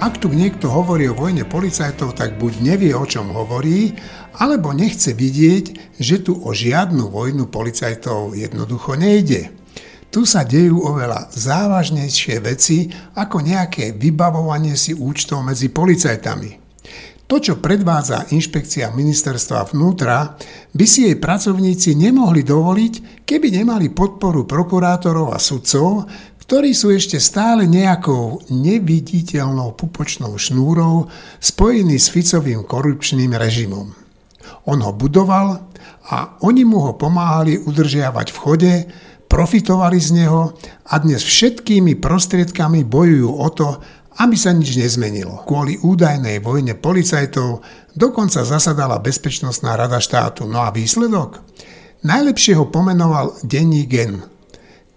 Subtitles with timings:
[0.00, 3.92] Ak tu niekto hovorí o vojne policajtov, tak buď nevie, o čom hovorí,
[4.40, 9.52] alebo nechce vidieť, že tu o žiadnu vojnu policajtov jednoducho nejde.
[10.08, 16.56] Tu sa dejú oveľa závažnejšie veci ako nejaké vybavovanie si účtov medzi policajtami.
[17.28, 20.34] To, čo predvádza inšpekcia ministerstva vnútra,
[20.74, 26.10] by si jej pracovníci nemohli dovoliť, keby nemali podporu prokurátorov a sudcov,
[26.50, 31.06] ktorí sú ešte stále nejakou neviditeľnou pupočnou šnúrou
[31.38, 33.94] spojení s Ficovým korupčným režimom.
[34.66, 35.62] On ho budoval
[36.10, 38.74] a oni mu ho pomáhali udržiavať v chode,
[39.30, 40.58] profitovali z neho
[40.90, 43.78] a dnes všetkými prostriedkami bojujú o to,
[44.18, 45.46] aby sa nič nezmenilo.
[45.46, 47.62] Kvôli údajnej vojne policajtov
[47.94, 50.50] dokonca zasadala Bezpečnostná rada štátu.
[50.50, 51.46] No a výsledok?
[52.02, 54.39] Najlepšie ho pomenoval denní gen.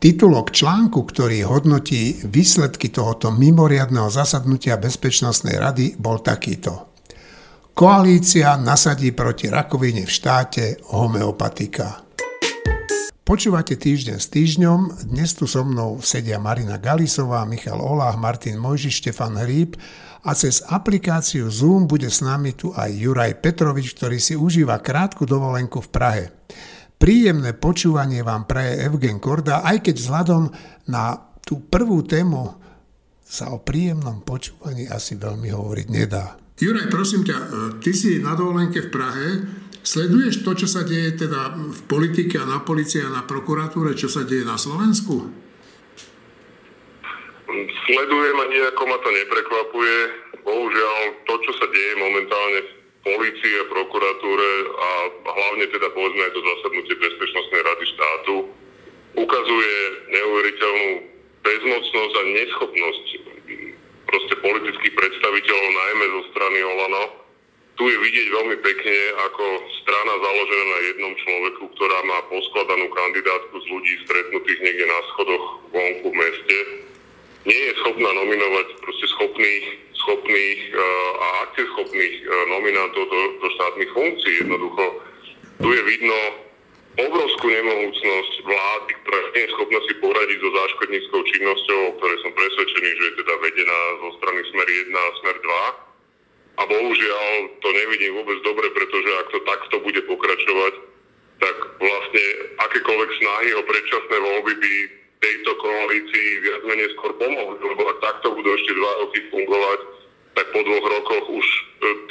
[0.04, 6.92] Titulok článku, ktorý hodnotí výsledky tohoto mimoriadného zasadnutia Bezpečnostnej rady, bol takýto.
[7.72, 12.04] Koalícia nasadí proti rakovine v štáte homeopatika.
[13.24, 15.08] Počúvate týždeň s týždňom.
[15.08, 19.80] Dnes tu so mnou sedia Marina Galisová, Michal Olách, Martin Mojži, Štefan Hríb
[20.28, 25.24] a cez aplikáciu Zoom bude s nami tu aj Juraj Petrovič, ktorý si užíva krátku
[25.24, 26.26] dovolenku v Prahe.
[27.04, 30.44] Príjemné počúvanie vám praje Evgen Korda, aj keď vzhľadom
[30.88, 32.56] na tú prvú tému
[33.20, 36.40] sa o príjemnom počúvaní asi veľmi hovoriť nedá.
[36.56, 37.36] Juraj, prosím ťa,
[37.84, 39.28] ty si na dovolenke v Prahe,
[39.84, 44.08] Sleduješ to, čo sa deje teda v politike a na policii a na prokuratúre, čo
[44.08, 45.28] sa deje na Slovensku?
[47.84, 49.98] Sledujem a nejako ma to neprekvapuje.
[50.40, 54.90] Bohužiaľ, to, čo sa deje momentálne v polícii a prokuratúre a
[55.28, 58.36] hlavne teda povedzme aj to zasadnutie Bezpečnostnej rady štátu,
[59.20, 59.74] ukazuje
[60.10, 60.90] neuveriteľnú
[61.44, 63.06] bezmocnosť a neschopnosť
[64.08, 67.04] proste politických predstaviteľov, najmä zo strany Olano,
[67.74, 69.46] tu je vidieť veľmi pekne, ako
[69.82, 75.46] strana založená na jednom človeku, ktorá má poskladanú kandidátku z ľudí stretnutých niekde na schodoch
[75.74, 76.58] vonku v meste,
[77.44, 79.66] nie je schopná nominovať proste schopných,
[79.96, 80.82] schopných uh,
[81.20, 84.34] a akcieschopných uh, nominantov do, do štátnych funkcií.
[84.48, 84.84] Jednoducho,
[85.60, 86.20] tu je vidno
[86.94, 92.32] obrovskú nemohúcnosť vlády, ktorá nie je schopná si poradiť so záškodníckou činnosťou, o ktorej som
[92.38, 95.94] presvedčený, že je teda vedená zo strany Smer 1 a Smer 2
[96.54, 97.30] a bohužiaľ
[97.66, 100.74] to nevidím vôbec dobre, pretože ak to takto bude pokračovať,
[101.42, 102.26] tak vlastne
[102.62, 104.74] akékoľvek snahy o predčasné voľby by
[105.24, 109.80] tejto koalícii viac menej skôr pomohli, lebo ak takto budú ešte dva roky fungovať,
[110.36, 111.62] tak po dvoch rokoch už e,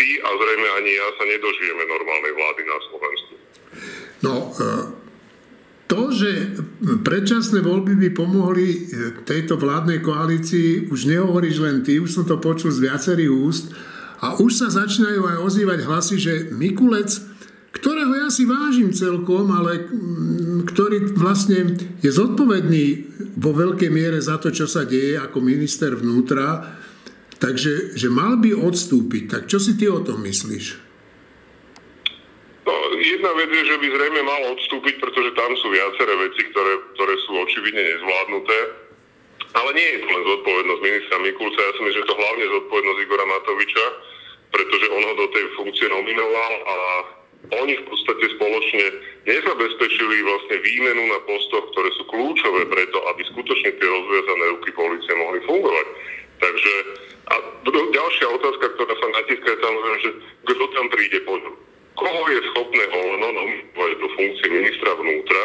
[0.01, 3.33] ty a zrejme ani ja sa nedožijeme normálnej vlády na Slovensku.
[4.23, 4.67] No, e,
[5.91, 6.31] to, že
[7.05, 8.79] predčasné voľby by pomohli e,
[9.29, 13.75] tejto vládnej koalícii, už nehovoríš len ty, už som to počul z viacerých úst,
[14.23, 17.11] a už sa začínajú aj ozývať hlasy, že Mikulec,
[17.73, 21.73] ktorého ja si vážim celkom, ale mm, ktorý vlastne
[22.05, 22.85] je zodpovedný
[23.41, 26.77] vo veľkej miere za to, čo sa deje ako minister vnútra,
[27.41, 29.25] takže že mal by odstúpiť.
[29.33, 30.67] Tak čo si ty o tom myslíš?
[32.69, 36.73] No, jedna vec je, že by zrejme mal odstúpiť, pretože tam sú viaceré veci, ktoré,
[36.95, 38.59] ktoré sú očividne nezvládnuté.
[39.53, 43.01] Ale nie je to len zodpovednosť ministra Mikulca, ja si myslím, že to hlavne zodpovednosť
[43.05, 43.87] Igora Matoviča,
[44.49, 46.77] pretože on ho do tej funkcie nominoval a
[47.51, 48.85] oni v podstate spoločne
[49.27, 55.13] nezabezpečili vlastne výmenu na postoch, ktoré sú kľúčové preto, aby skutočne tie rozviazané ruky policie
[55.19, 55.87] mohli fungovať.
[56.39, 56.75] Takže
[57.33, 57.35] a
[57.67, 60.11] ďalšia otázka, ktorá sa natíska, je samozrejme, že
[60.53, 61.55] kto tam príde po ňom.
[61.93, 65.43] Koho je schopné Oleno nominovať do funkcie ministra vnútra,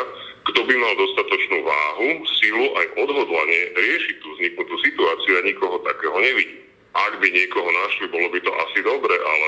[0.48, 2.08] kto by mal dostatočnú váhu,
[2.40, 6.64] silu aj odhodlanie riešiť tú vzniknutú situáciu a nikoho takého nevidí.
[6.96, 9.48] Ak by niekoho našli, bolo by to asi dobre, ale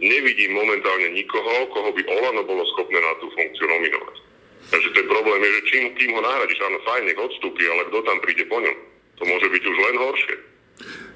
[0.00, 4.16] nevidím momentálne nikoho, koho by Olano bolo schopné na tú funkciu nominovať.
[4.70, 7.98] Takže ten problém je, že čím, kým ho nahradíš, áno, fajn, nech odstúpi, ale kto
[8.06, 8.76] tam príde po ňom?
[9.18, 10.36] To môže byť už len horšie.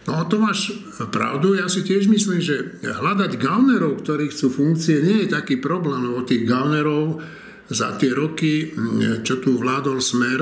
[0.04, 0.69] No to máš
[1.08, 6.04] pravdu, ja si tiež myslím, že hľadať gaunerov, ktorí chcú funkcie, nie je taký problém,
[6.04, 7.25] lebo tých gaunerov
[7.72, 8.76] za tie roky,
[9.25, 10.40] čo tu vládol smer,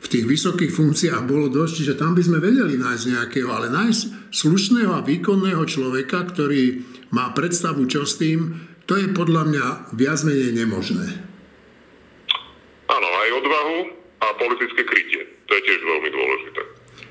[0.00, 4.32] v tých vysokých funkciách bolo dosť, čiže tam by sme vedeli nájsť nejakého, ale nájsť
[4.32, 10.18] slušného a výkonného človeka, ktorý má predstavu, čo s tým, to je podľa mňa viac
[10.26, 11.06] menej nemožné.
[12.90, 13.78] Áno, aj odvahu
[14.18, 15.22] a politické krytie.
[15.46, 16.62] To je tiež veľmi dôležité.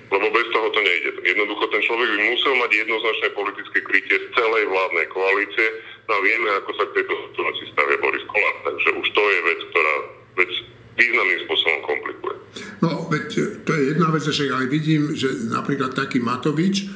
[0.10, 1.22] Lebo bez toho to nejde.
[1.22, 5.68] Jednoducho ten človek by musel mať jednoznačné politické krytie z celej vládnej koalície.
[6.10, 8.56] No a vieme, ako sa k tejto situácii stavia Boris Kolár.
[8.66, 9.95] Takže už to je vec, ktorá
[10.42, 10.52] vec
[11.00, 12.36] významným spôsobom komplikuje.
[12.84, 13.28] No, veď
[13.63, 16.90] to je jedna vec, že aj vidím, že napríklad taký Matovič,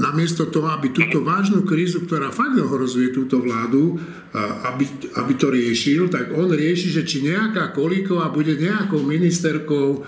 [0.00, 4.00] namiesto toho, aby túto vážnu krízu, ktorá fakt ohrozuje túto vládu,
[4.70, 4.84] aby,
[5.20, 10.04] aby to riešil, tak on rieši, že či nejaká Kolíková bude nejakou ministerkou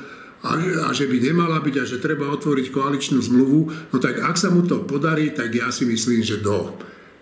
[0.46, 0.52] a,
[0.86, 4.52] a že by nemala byť a že treba otvoriť koaličnú zmluvu, no tak ak sa
[4.52, 6.76] mu to podarí, tak ja si myslím, že do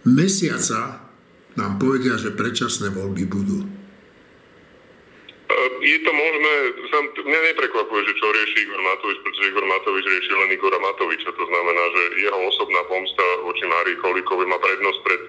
[0.05, 1.01] mesiaca
[1.55, 3.84] nám povedia, že predčasné voľby budú.
[5.45, 5.55] E,
[5.85, 6.55] je to možné,
[6.89, 11.31] sám, mňa neprekvapuje, že čo rieši Igor Matovič, pretože Igor Matovič rieši len Igora Matoviča.
[11.37, 15.23] To znamená, že jeho osobná pomsta voči Márii Kolíkovej má prednosť pred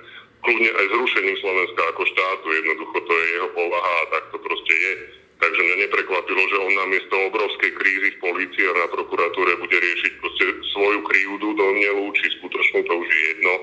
[0.45, 2.45] kľudne aj zrušením Slovenska ako štátu.
[2.47, 4.93] Jednoducho to je jeho povaha a tak to proste je.
[5.35, 10.11] Takže mňa neprekvapilo, že on namiesto obrovskej krízy v polícii a na prokuratúre bude riešiť
[10.23, 13.53] proste svoju krivdu do mnelu, či skutočnú, to už je jedno,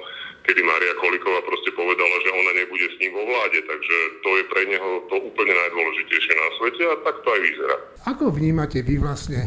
[0.43, 3.59] kedy Maria Koliková proste povedala, že ona nebude s ním vo vláde.
[3.65, 7.77] Takže to je pre neho to úplne najdôležitejšie na svete a tak to aj vyzerá.
[8.11, 9.41] Ako vnímate vy vlastne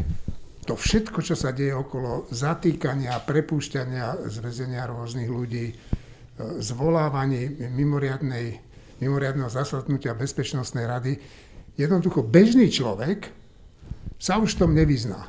[0.65, 5.75] to všetko, čo sa deje okolo zatýkania, prepúšťania z väzenia rôznych ľudí, e,
[6.57, 8.57] zvolávanie mimoriadnej,
[8.97, 11.13] mimoriadného zasadnutia Bezpečnostnej rady,
[11.75, 13.35] Jednoducho bežný človek
[14.15, 15.27] sa už v tom nevyzná.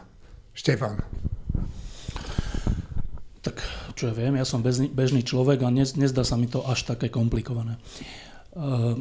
[0.55, 1.03] Štefan.
[3.43, 3.59] Tak
[3.97, 7.09] čo ja viem, ja som bežný, človek a nez, nezdá sa mi to až také
[7.09, 7.81] komplikované.
[8.53, 9.01] Uh,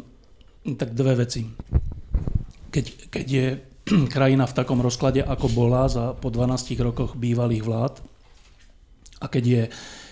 [0.79, 1.45] tak dve veci.
[2.71, 3.45] Keď, keď je
[4.15, 7.93] krajina v takom rozklade, ako bola za, po 12 rokoch bývalých vlád
[9.19, 9.61] a keď, je,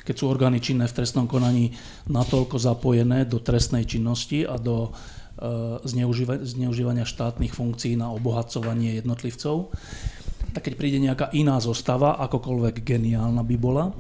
[0.04, 1.74] keď sú orgány činné v trestnom konaní
[2.12, 4.92] natoľko zapojené do trestnej činnosti a do
[5.34, 5.78] Eh,
[6.46, 9.74] zneužívania štátnych funkcií na obohacovanie jednotlivcov,
[10.54, 13.98] tak keď príde nejaká iná zostava, akokoľvek geniálna by bola,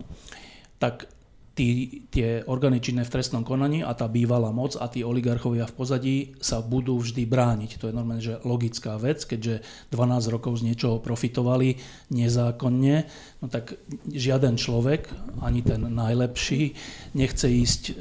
[0.83, 1.07] tak
[1.53, 5.77] tí, tie orgány činné v trestnom konaní a tá bývalá moc a tí oligarchovia v
[5.77, 7.77] pozadí sa budú vždy brániť.
[7.77, 9.61] To je normálne, že logická vec, keďže
[9.93, 11.77] 12 rokov z niečoho profitovali
[12.09, 12.95] nezákonne,
[13.39, 13.77] no tak
[14.09, 15.13] žiaden človek,
[15.45, 16.73] ani ten najlepší,
[17.13, 17.93] nechce ísť e,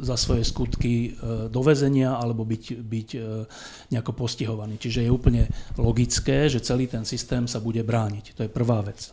[0.00, 1.08] za svoje skutky e,
[1.52, 3.20] do väzenia alebo byť, byť e,
[3.92, 4.80] nejako postihovaný.
[4.80, 5.44] Čiže je úplne
[5.76, 8.32] logické, že celý ten systém sa bude brániť.
[8.32, 9.12] To je prvá vec.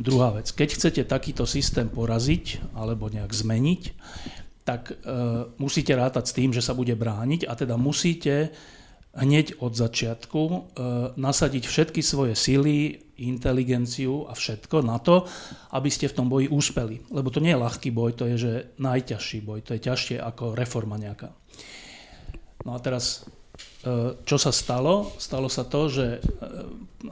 [0.00, 3.82] Druhá vec, keď chcete takýto systém poraziť alebo nejak zmeniť,
[4.62, 4.94] tak e,
[5.58, 8.54] musíte rátať s tým, že sa bude brániť a teda musíte
[9.12, 10.58] hneď od začiatku e,
[11.18, 15.28] nasadiť všetky svoje sily, inteligenciu a všetko na to,
[15.76, 17.04] aby ste v tom boji úspeli.
[17.12, 20.56] Lebo to nie je ľahký boj, to je že najťažší boj, to je ťažšie ako
[20.56, 21.30] reforma nejaká.
[22.66, 23.26] No a teraz
[24.22, 25.10] čo sa stalo?
[25.18, 26.20] Stalo sa to, že e,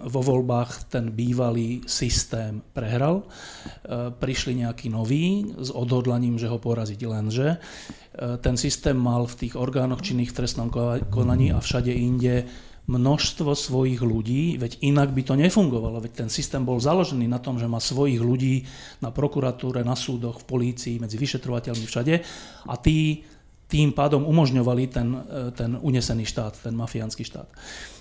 [0.06, 3.26] vo voľbách ten bývalý systém prehral.
[3.26, 7.49] E, prišli nejaký nový s odhodlaním, že ho poraziť lenže.
[8.20, 10.69] Ten systém mal v tých orgánoch činných v trestnom
[11.08, 12.44] konaní a všade inde
[12.90, 16.02] množstvo svojich ľudí, veď inak by to nefungovalo.
[16.02, 18.66] Veď ten systém bol založený na tom, že má svojich ľudí
[18.99, 22.14] na prokuratúre, na súdoch, v polícii, medzi vyšetrovateľmi všade
[22.66, 23.23] a tí
[23.70, 27.46] tým pádom umožňovali ten, e, ten unesený štát, ten mafiánsky štát.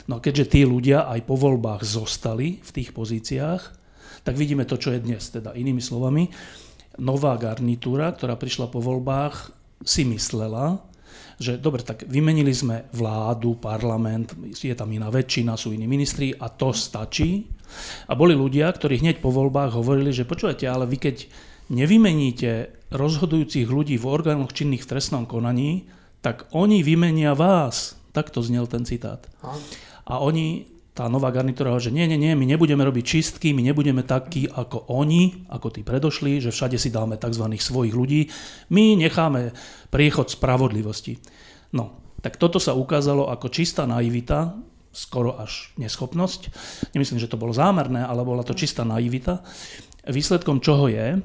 [0.10, 3.62] No a keďže tí ľudia aj po voľbách zostali v tých pozíciách,
[4.25, 5.21] tak vidíme to, čo je dnes.
[5.21, 6.27] Teda inými slovami,
[6.98, 9.54] nová garnitúra, ktorá prišla po voľbách,
[9.86, 10.83] si myslela,
[11.39, 16.51] že dobre, tak vymenili sme vládu, parlament, je tam iná väčšina, sú iní ministri a
[16.51, 17.48] to stačí.
[18.12, 21.17] A boli ľudia, ktorí hneď po voľbách hovorili, že počúvate, ale vy keď
[21.70, 25.88] nevymeníte rozhodujúcich ľudí v orgánoch činných v trestnom konaní,
[26.20, 27.96] tak oni vymenia vás.
[28.12, 29.30] Takto znel ten citát.
[30.10, 30.66] A oni,
[30.98, 34.90] tá nová garnitúra, že nie, nie, nie, my nebudeme robiť čistky, my nebudeme takí ako
[34.90, 37.46] oni, ako tí predošli, že všade si dáme tzv.
[37.56, 38.28] svojich ľudí.
[38.74, 39.54] My necháme
[39.94, 41.22] priechod spravodlivosti.
[41.72, 44.58] No, tak toto sa ukázalo ako čistá naivita,
[44.90, 46.50] skoro až neschopnosť.
[46.98, 49.46] Nemyslím, že to bolo zámerné, ale bola to čistá naivita.
[50.10, 51.22] Výsledkom čoho je,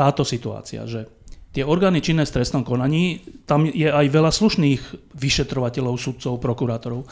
[0.00, 1.04] táto situácia, že
[1.52, 7.04] tie orgány činné v trestnom konaní, tam je aj veľa slušných vyšetrovateľov, sudcov, prokurátorov,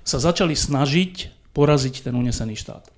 [0.00, 1.12] sa začali snažiť
[1.52, 2.88] poraziť ten unesený štát.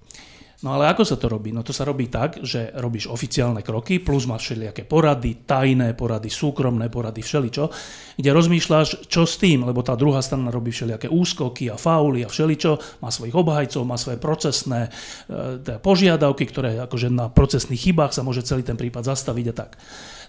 [0.64, 1.52] No ale ako sa to robí?
[1.52, 6.32] No to sa robí tak, že robíš oficiálne kroky, plus máš všelijaké porady, tajné porady,
[6.32, 7.64] súkromné porady, všeličo,
[8.16, 12.32] kde rozmýšľaš, čo s tým, lebo tá druhá strana robí všelijaké úskoky a fauly a
[12.32, 18.16] všeličo, má svojich obhajcov, má svoje procesné e, teda požiadavky, ktoré akože na procesných chybách
[18.16, 19.76] sa môže celý ten prípad zastaviť a tak.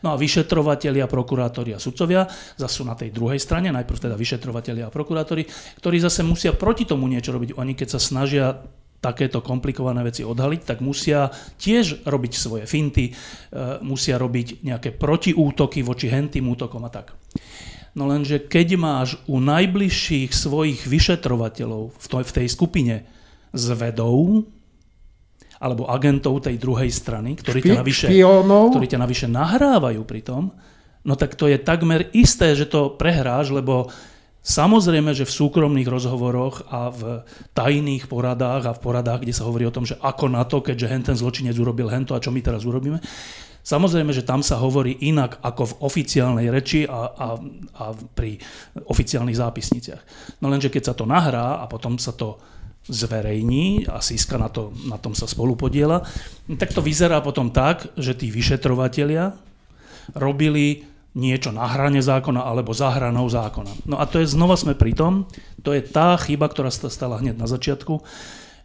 [0.04, 2.28] No a vyšetrovateľia, prokurátori a sudcovia
[2.60, 5.48] zase sú na tej druhej strane, najprv teda vyšetrovateľia a prokurátori,
[5.80, 7.56] ktorí zase musia proti tomu niečo robiť.
[7.56, 8.60] Oni keď sa snažia
[9.06, 11.30] takéto komplikované veci odhaliť, tak musia
[11.62, 13.14] tiež robiť svoje finty, e,
[13.86, 17.14] musia robiť nejaké protiútoky voči hentým útokom a tak.
[17.94, 23.06] No lenže keď máš u najbližších svojich vyšetrovateľov v tej skupine
[23.56, 24.44] zvedov
[25.56, 30.52] alebo agentov tej druhej strany, ktorí ťa, navyše, ktorí ťa navyše nahrávajú pri tom,
[31.08, 33.88] no tak to je takmer isté, že to prehráš, lebo
[34.46, 37.26] Samozrejme, že v súkromných rozhovoroch a v
[37.58, 40.86] tajných poradách a v poradách, kde sa hovorí o tom, že ako na to, keďže
[40.86, 43.02] henten zločinec urobil hento a čo my teraz urobíme,
[43.66, 47.28] Samozrejme, že tam sa hovorí inak ako v oficiálnej reči a, a,
[47.82, 48.38] a pri
[48.78, 50.02] oficiálnych zápisniciach.
[50.46, 52.38] No lenže keď sa to nahrá a potom sa to
[52.86, 56.06] zverejní a Siska na, to, na tom sa spolu podiela,
[56.62, 59.34] tak to vyzerá potom tak, že tí vyšetrovatelia
[60.14, 60.86] robili
[61.16, 63.88] niečo na hrane zákona alebo za hranou zákona.
[63.88, 65.32] No a to je, znova sme pri tom,
[65.64, 68.04] to je tá chyba, ktorá sa stala hneď na začiatku,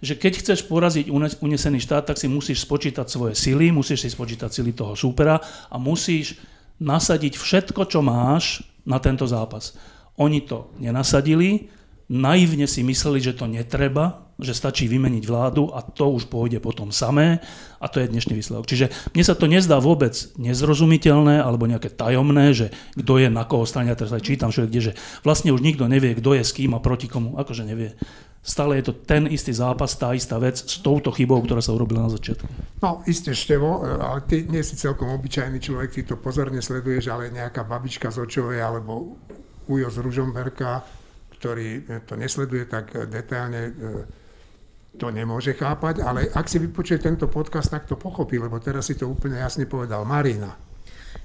[0.01, 4.51] že keď chceš poraziť unesený štát, tak si musíš spočítať svoje sily, musíš si spočítať
[4.51, 5.39] sily toho súpera
[5.71, 6.41] a musíš
[6.81, 9.77] nasadiť všetko, čo máš na tento zápas.
[10.17, 11.69] Oni to nenasadili,
[12.09, 16.91] naivne si mysleli, že to netreba, že stačí vymeniť vládu a to už pôjde potom
[16.91, 17.41] samé
[17.81, 18.69] a to je dnešný výsledok.
[18.69, 23.65] Čiže mne sa to nezdá vôbec nezrozumiteľné alebo nejaké tajomné, že kto je na koho
[23.65, 26.53] strane, ja teraz aj čítam všude, kde, že vlastne už nikto nevie, kto je s
[26.53, 27.97] kým a proti komu, akože nevie.
[28.41, 32.09] Stále je to ten istý zápas, tá istá vec s touto chybou, ktorá sa urobila
[32.09, 32.49] na začiatku.
[32.81, 37.29] No, isté, Števo, ale ty nie si celkom obyčajný človek, ty to pozorne sleduješ, ale
[37.29, 39.21] nejaká babička z Očovej alebo
[39.69, 40.81] Ujo z Ružomberka,
[41.37, 43.77] ktorý to nesleduje tak detailne,
[45.01, 48.95] to nemôže chápať, ale ak si vypočuje tento podcast, tak to pochopí, lebo teraz si
[49.01, 50.53] to úplne jasne povedal Marina.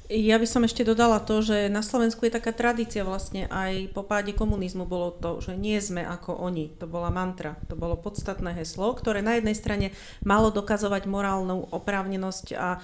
[0.06, 4.06] Ja by som ešte dodala to, že na Slovensku je taká tradícia vlastne aj po
[4.06, 6.78] páde komunizmu bolo to, že nie sme ako oni.
[6.78, 9.88] To bola mantra, to bolo podstatné heslo, ktoré na jednej strane
[10.22, 12.80] malo dokazovať morálnu oprávnenosť a e,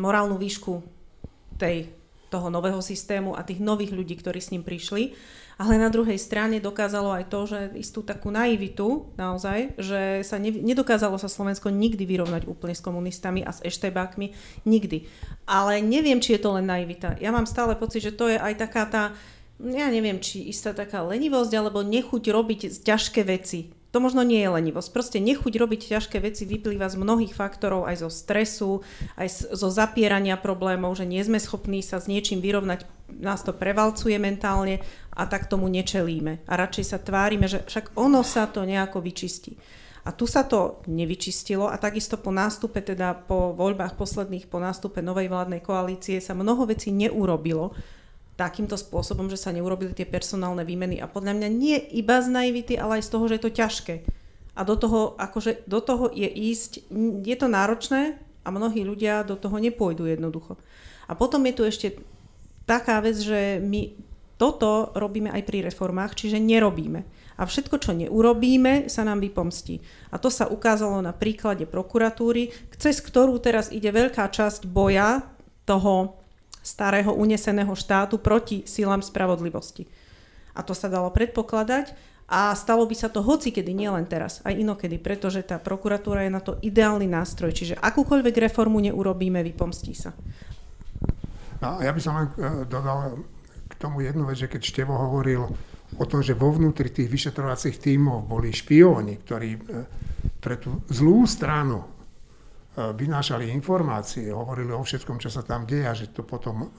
[0.00, 0.80] morálnu výšku
[1.60, 1.92] tej,
[2.32, 5.12] toho nového systému a tých nových ľudí, ktorí s ním prišli
[5.60, 10.48] ale na druhej strane dokázalo aj to, že istú takú naivitu naozaj, že sa ne,
[10.48, 14.32] nedokázalo sa Slovensko nikdy vyrovnať úplne s komunistami a s eštebákmi,
[14.64, 15.04] nikdy.
[15.44, 17.20] Ale neviem, či je to len naivita.
[17.20, 19.02] Ja mám stále pocit, že to je aj taká tá,
[19.60, 24.54] ja neviem, či istá taká lenivosť alebo nechuť robiť ťažké veci to možno nie je
[24.54, 24.90] lenivosť.
[24.94, 28.70] Proste nechuť robiť ťažké veci vyplýva z mnohých faktorov, aj zo stresu,
[29.18, 32.86] aj zo zapierania problémov, že nie sme schopní sa s niečím vyrovnať,
[33.18, 34.78] nás to prevalcuje mentálne
[35.10, 36.46] a tak tomu nečelíme.
[36.46, 39.58] A radšej sa tvárime, že však ono sa to nejako vyčistí.
[40.00, 45.04] A tu sa to nevyčistilo a takisto po nástupe, teda po voľbách posledných, po nástupe
[45.04, 47.76] novej vládnej koalície sa mnoho vecí neurobilo,
[48.40, 52.80] takýmto spôsobom, že sa neurobili tie personálne výmeny a podľa mňa nie iba z naivity,
[52.80, 53.94] ale aj z toho, že je to ťažké.
[54.56, 56.88] A do toho, akože, do toho je ísť,
[57.20, 60.56] je to náročné a mnohí ľudia do toho nepôjdu jednoducho.
[61.04, 62.00] A potom je tu ešte
[62.64, 63.92] taká vec, že my
[64.40, 67.04] toto robíme aj pri reformách, čiže nerobíme.
[67.40, 69.80] A všetko, čo neurobíme, sa nám vypomstí.
[70.12, 75.24] A to sa ukázalo na príklade prokuratúry, cez ktorú teraz ide veľká časť boja
[75.68, 76.19] toho
[76.60, 79.88] starého uneseného štátu proti silám spravodlivosti.
[80.54, 81.92] A to sa dalo predpokladať
[82.30, 86.30] a stalo by sa to hoci kedy, nielen teraz, aj inokedy, pretože tá prokuratúra je
[86.30, 87.50] na to ideálny nástroj.
[87.50, 90.14] Čiže akúkoľvek reformu neurobíme, vypomstí sa.
[91.60, 92.34] No, ja by som len e,
[92.70, 93.20] dodal
[93.66, 95.42] k tomu jednu vec, že keď Števo hovoril
[95.98, 99.60] o tom, že vo vnútri tých vyšetrovacích tímov boli špióni, ktorí e,
[100.40, 101.99] pre tú zlú stranu
[102.78, 106.70] vynášali informácie, hovorili o všetkom, čo sa tam deje a že to potom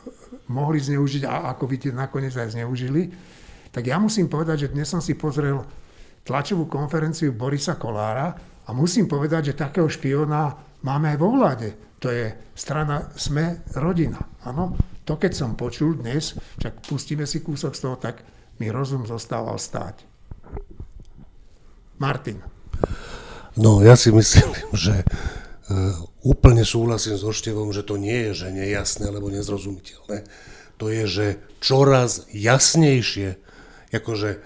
[0.47, 3.11] mohli zneužiť a ako vidíte, nakoniec aj zneužili,
[3.75, 5.59] tak ja musím povedať, že dnes som si pozrel
[6.23, 8.31] tlačovú konferenciu Borisa Kolára
[8.67, 11.69] a musím povedať, že takého špiona máme aj vo vláde.
[11.99, 14.19] To je strana Sme rodina.
[14.47, 18.23] Áno, to keď som počul dnes, čak pustíme si kúsok z toho, tak
[18.63, 20.07] mi rozum zostával stáť.
[21.99, 22.41] Martin.
[23.59, 25.40] No, ja si myslím, že E,
[26.25, 30.25] úplne súhlasím so Števom, že to nie je že nejasné alebo nezrozumiteľné.
[30.81, 31.25] To je, že
[31.61, 33.37] čoraz jasnejšie,
[33.93, 34.41] akože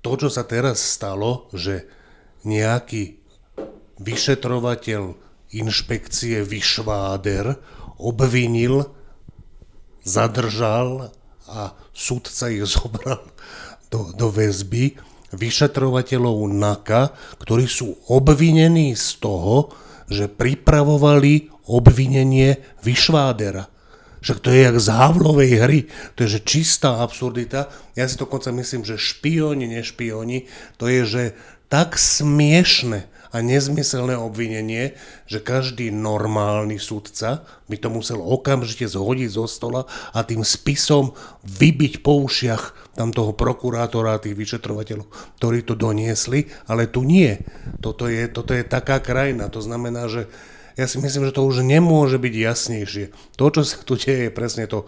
[0.00, 1.84] to, čo sa teraz stalo, že
[2.44, 3.20] nejaký
[4.00, 5.16] vyšetrovateľ
[5.54, 7.56] inšpekcie Vyšváder
[8.00, 8.88] obvinil,
[10.04, 11.14] zadržal
[11.48, 13.22] a sudca ich zobral
[13.88, 14.96] do, do väzby
[15.34, 17.02] vyšetrovateľov NAKA,
[17.42, 23.72] ktorí sú obvinení z toho, že pripravovali obvinenie Vyšvádera.
[24.24, 25.80] Však to je jak z Havlovej hry,
[26.16, 27.68] to je že čistá absurdita.
[27.92, 30.48] Ja si dokonca myslím, že špioni, nešpioni,
[30.80, 31.24] to je, že
[31.68, 34.94] tak smiešne a nezmyselné obvinenie,
[35.26, 42.06] že každý normálny sudca by to musel okamžite zhodiť zo stola a tým spisom vybiť
[42.06, 45.10] po ušiach tam toho prokurátora a tých vyšetrovateľov,
[45.42, 47.42] ktorí to doniesli, ale tu nie.
[47.82, 50.30] Toto je, toto je taká krajina, to znamená, že
[50.78, 53.04] ja si myslím, že to už nemôže byť jasnejšie.
[53.38, 54.86] To, čo sa tu deje, je presne to.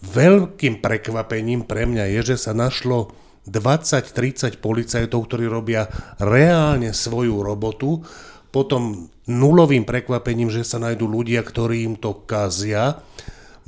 [0.00, 3.12] Veľkým prekvapením pre mňa je, že sa našlo
[3.48, 5.88] 20-30 policajtov, ktorí robia
[6.20, 8.04] reálne svoju robotu,
[8.48, 13.04] potom nulovým prekvapením, že sa nájdú ľudia, ktorí im to kazia.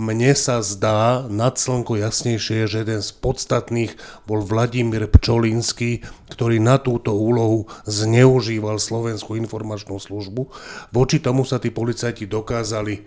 [0.00, 3.92] Mne sa zdá nad slnko jasnejšie, že jeden z podstatných
[4.24, 6.00] bol Vladimír Pčolinský,
[6.32, 10.48] ktorý na túto úlohu zneužíval Slovenskú informačnú službu.
[10.88, 13.04] Voči tomu sa tí policajti dokázali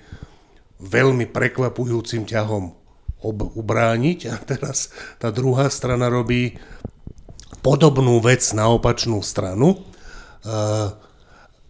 [0.78, 2.83] veľmi prekvapujúcim ťahom
[3.24, 6.60] ob- ubrániť a teraz tá druhá strana robí
[7.64, 9.80] podobnú vec na opačnú stranu.
[10.44, 10.92] Uh,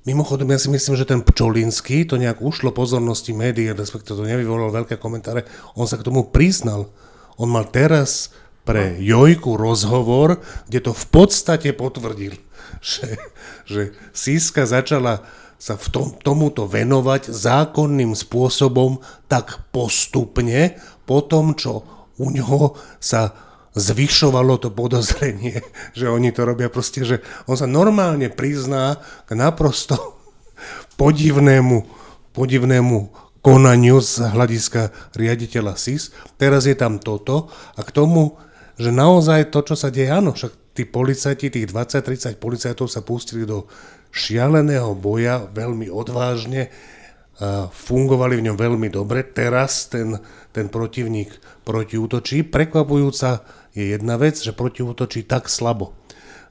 [0.09, 4.73] mimochodom, ja si myslím, že ten Pčolinský, to nejak ušlo pozornosti médií, respektíve to nevyvolal
[4.73, 5.45] veľké komentáre,
[5.77, 6.89] on sa k tomu priznal.
[7.37, 8.33] On mal teraz
[8.65, 12.35] pre Jojku rozhovor, kde to v podstate potvrdil,
[12.81, 13.21] že,
[13.69, 13.81] že
[14.11, 15.21] Siska začala
[15.57, 18.99] sa v tom, tomuto venovať zákonným spôsobom
[19.31, 21.83] tak postupne, po tom, čo
[22.19, 23.35] u ňoho sa
[23.73, 25.61] zvyšovalo to podozrenie,
[25.97, 27.17] že oni to robia proste, že
[27.49, 29.97] on sa normálne prizná k naprosto
[31.01, 31.85] podivnému,
[32.31, 32.97] podivnému
[33.43, 36.15] konaniu z hľadiska riaditeľa SIS.
[36.39, 38.39] Teraz je tam toto a k tomu,
[38.79, 43.45] že naozaj to, čo sa deje, áno, však tí policajti, tých 20-30 policajtov sa pustili
[43.45, 43.69] do
[44.13, 46.69] šialeného boja veľmi odvážne,
[47.73, 49.25] fungovali v ňom veľmi dobre.
[49.25, 50.21] Teraz ten,
[50.53, 51.33] ten protivník
[51.65, 52.45] protiútočí.
[52.45, 53.41] Prekvapujúca
[53.73, 55.97] je jedna vec, že protiútočí tak slabo,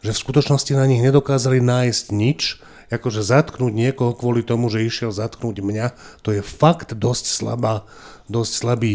[0.03, 2.59] že v skutočnosti na nich nedokázali nájsť nič,
[2.93, 5.87] akože zatknúť niekoho kvôli tomu, že išiel zatknúť mňa,
[6.21, 7.87] to je fakt dosť slabá,
[8.29, 8.95] dosť slabý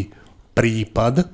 [0.54, 1.26] prípad.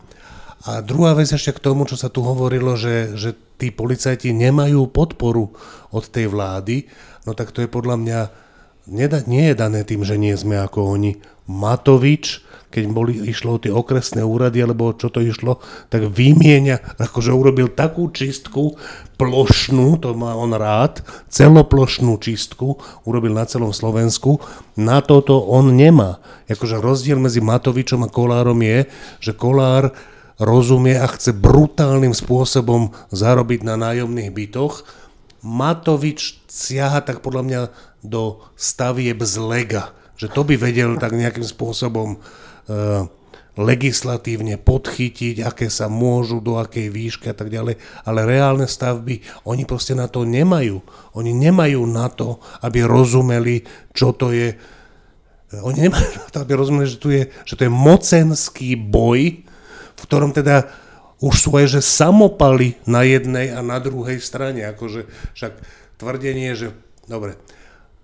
[0.64, 4.88] A druhá vec ešte k tomu, čo sa tu hovorilo, že, že tí policajti nemajú
[4.88, 5.52] podporu
[5.92, 6.88] od tej vlády,
[7.24, 8.20] no tak to je podľa mňa,
[8.88, 11.20] neda, nie je dané tým, že nie sme ako oni.
[11.44, 12.40] Matovič,
[12.72, 15.60] keď boli, išlo o tie okresné úrady, alebo čo to išlo,
[15.92, 18.80] tak vymienia, akože urobil takú čistku
[19.20, 24.40] plošnú, to má on rád, celoplošnú čistku, urobil na celom Slovensku,
[24.74, 26.18] na toto on nemá.
[26.48, 28.88] Akože rozdiel medzi Matovičom a Kolárom je,
[29.20, 29.92] že Kolár
[30.40, 34.82] rozumie a chce brutálnym spôsobom zarobiť na nájomných bytoch,
[35.44, 37.60] Matovič siaha tak podľa mňa
[38.00, 43.04] do stavieb z lega, že to by vedel tak nejakým spôsobom uh,
[43.54, 49.62] legislatívne podchytiť, aké sa môžu, do akej výšky a tak ďalej, ale reálne stavby, oni
[49.62, 50.82] proste na to nemajú.
[51.14, 53.62] Oni nemajú na to, aby rozumeli,
[53.94, 54.58] čo to je.
[55.62, 59.46] Oni nemajú na to, aby rozumeli, že, tu je, že to je mocenský boj,
[59.94, 60.66] v ktorom teda
[61.24, 64.60] už sú aj že samopaly na jednej a na druhej strane.
[64.68, 65.52] Akože však
[65.96, 66.76] tvrdenie, že...
[67.08, 67.40] Dobre,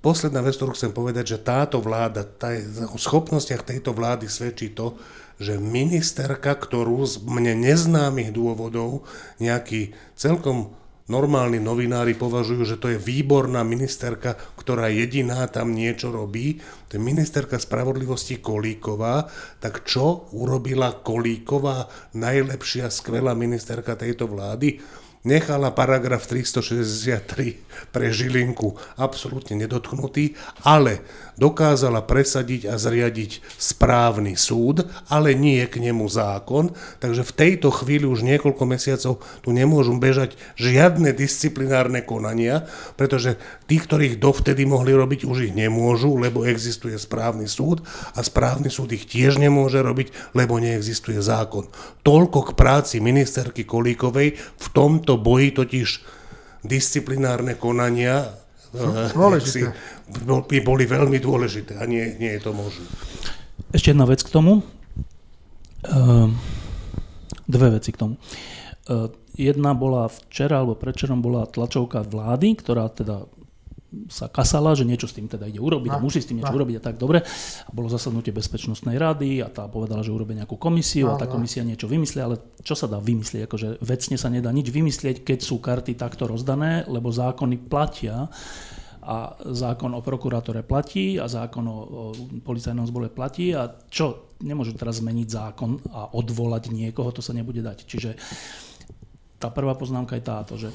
[0.01, 2.57] posledná vec, ktorú chcem povedať, že táto vláda, tá,
[2.89, 4.97] o schopnostiach tejto vlády svedčí to,
[5.41, 9.09] že ministerka, ktorú z mne neznámych dôvodov
[9.41, 10.73] nejaký celkom
[11.11, 17.03] normálni novinári považujú, že to je výborná ministerka, ktorá jediná tam niečo robí, to je
[17.03, 19.27] ministerka spravodlivosti Kolíková,
[19.59, 24.79] tak čo urobila Kolíková, najlepšia, skvelá ministerka tejto vlády?
[25.21, 27.61] Nechala paragraf 363
[27.93, 31.05] pre Žilinku absolútne nedotknutý, ale
[31.41, 38.05] dokázala presadiť a zriadiť správny súd, ale nie k nemu zákon, takže v tejto chvíli
[38.05, 42.69] už niekoľko mesiacov tu nemôžu bežať žiadne disciplinárne konania,
[43.01, 47.81] pretože tí, ktorých dovtedy mohli robiť, už ich nemôžu, lebo existuje správny súd
[48.13, 51.73] a správny súd ich tiež nemôže robiť, lebo neexistuje zákon.
[52.05, 55.89] Toľko k práci ministerky Kolíkovej v tomto tomto boji totiž
[56.63, 58.31] disciplinárne konania
[58.71, 59.75] eh, dôležité.
[60.23, 62.87] by boli veľmi dôležité a nie, nie je to možné.
[63.75, 64.63] Ešte jedna vec k tomu.
[65.81, 66.29] Uh,
[67.49, 68.15] dve veci k tomu.
[68.87, 73.25] Uh, jedna bola včera alebo predčerom bola tlačovka vlády, ktorá teda
[74.07, 76.55] sa kasala, že niečo s tým teda ide urobiť no, a musí s tým niečo
[76.55, 76.59] no.
[76.63, 77.27] urobiť a tak dobre.
[77.67, 81.27] A bolo zasadnutie bezpečnostnej rady a tá povedala, že urobí nejakú komisiu no, a tá
[81.27, 81.35] no.
[81.35, 83.51] komisia niečo vymyslí, ale čo sa dá vymyslieť?
[83.51, 88.31] Akože vecne sa nedá nič vymyslieť, keď sú karty takto rozdané, lebo zákony platia
[89.01, 92.03] a zákon o prokurátore platí a zákon o, o
[92.45, 97.65] policajnom zbore platí a čo, nemôžu teraz zmeniť zákon a odvolať niekoho, to sa nebude
[97.65, 97.79] dať.
[97.89, 98.11] Čiže
[99.41, 100.69] tá prvá poznámka je táto, že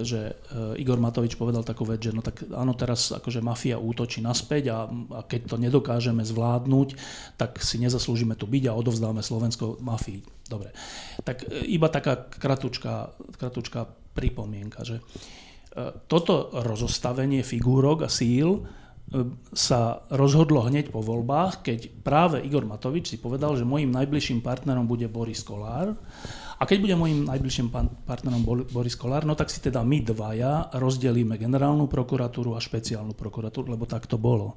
[0.00, 0.34] že e,
[0.80, 4.78] Igor Matovič povedal takú vec, že no tak áno, teraz akože mafia útočí naspäť a,
[4.88, 6.88] a keď to nedokážeme zvládnuť,
[7.38, 10.22] tak si nezaslúžime tu byť a odovzdáme Slovensko mafii.
[10.46, 10.74] Dobre.
[11.22, 15.02] Tak e, iba taká kratučká, kratučká pripomienka, že
[16.06, 18.62] toto rozostavenie figúrok a síl
[19.54, 24.88] sa rozhodlo hneď po voľbách, keď práve Igor Matovič si povedal, že môjim najbližším partnerom
[24.88, 25.94] bude Boris Kolár.
[26.54, 27.74] A keď bude môjim najbližším
[28.06, 33.74] partnerom Boris Kolár, no tak si teda my dvaja rozdelíme generálnu prokuratúru a špeciálnu prokuratúru,
[33.74, 34.54] lebo tak to bolo.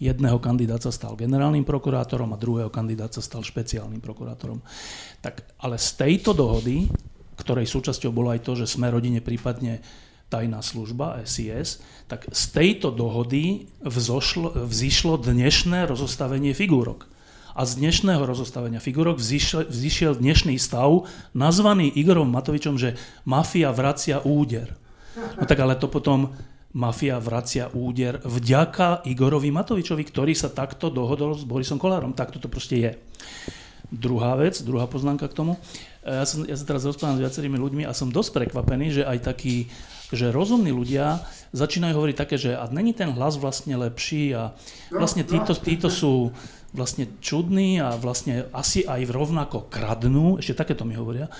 [0.00, 4.64] Jedného kandidáta stal generálnym prokurátorom a druhého kandidáta stal špeciálnym prokurátorom.
[5.20, 6.88] Tak, ale z tejto dohody,
[7.36, 9.84] ktorej súčasťou bolo aj to, že sme rodine prípadne
[10.32, 17.06] tajná služba SIS, tak z tejto dohody vzošlo, vzýšlo dnešné rozostavenie figúrok.
[17.54, 21.06] A z dnešného rozostavenia figúrok vzýšiel, vzýšiel dnešný stav,
[21.38, 24.74] nazvaný Igorom Matovičom, že mafia vracia úder.
[25.38, 26.34] No tak ale to potom
[26.74, 32.10] mafia vracia úder vďaka Igorovi Matovičovi, ktorý sa takto dohodol s Borisom Kolárom.
[32.10, 32.90] Takto to proste je.
[33.86, 35.54] Druhá vec, druhá poznámka k tomu.
[36.02, 39.30] Ja, som, ja sa teraz rozprávam s viacerými ľuďmi a som dosť prekvapený, že aj
[39.30, 39.70] takí
[40.14, 44.54] že rozumní ľudia začínajú hovoriť také, že a není ten hlas vlastne lepší a
[44.94, 46.30] vlastne títo, títo sú
[46.74, 51.30] vlastne čudní a vlastne asi aj rovnako kradnú, ešte takéto mi hovoria.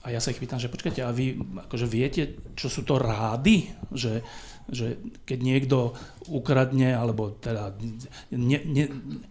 [0.00, 1.36] A ja sa ich pýtam, že počkajte, a vy
[1.68, 3.68] akože viete, čo sú to rády?
[3.92, 4.24] Že,
[4.72, 4.86] že
[5.28, 5.92] keď niekto
[6.32, 7.76] ukradne, alebo teda
[8.32, 8.86] ne, ne,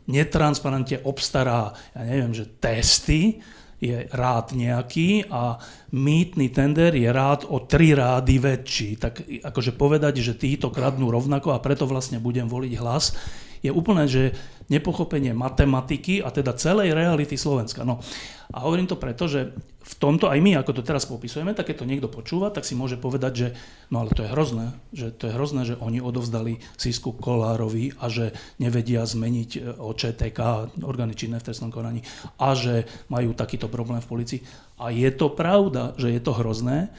[0.06, 3.41] netransparentne obstará, ja neviem, že testy,
[3.80, 5.56] je rád nejaký a
[5.95, 8.99] mýtny tender je rád o tri rády väčší.
[8.99, 13.15] Tak akože povedať, že títo kradnú rovnako a preto vlastne budem voliť hlas,
[13.60, 14.36] je úplne, že
[14.69, 17.82] nepochopenie matematiky a teda celej reality Slovenska.
[17.82, 18.00] No
[18.54, 19.54] a hovorím to preto, že
[19.89, 22.78] v tomto aj my, ako to teraz popisujeme, tak keď to niekto počúva, tak si
[22.78, 23.48] môže povedať, že
[23.89, 28.06] no ale to je hrozné, že to je hrozné, že oni odovzdali Sisku Kolárovi a
[28.06, 30.39] že nevedia zmeniť e, OČTK,
[30.86, 32.06] orgány činné v trestnom konaní
[32.38, 34.39] a že majú takýto problém v policii.
[34.78, 36.93] A je to pravda, že je to hrozné,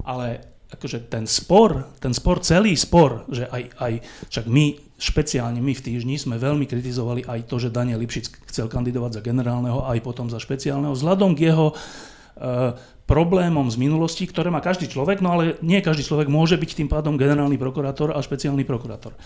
[0.00, 0.40] ale
[0.70, 3.92] akože ten spor, ten spor, celý spor, že aj, aj
[4.30, 4.66] však my,
[5.00, 9.22] špeciálne my v týždni sme veľmi kritizovali aj to, že Daniel Lipšic chcel kandidovať za
[9.24, 12.78] generálneho, aj potom za špeciálneho, vzhľadom k jeho uh,
[13.10, 16.86] problémom z minulosti, ktoré má každý človek, no ale nie každý človek môže byť tým
[16.86, 19.18] pádom generálny prokurátor a špeciálny prokurátor.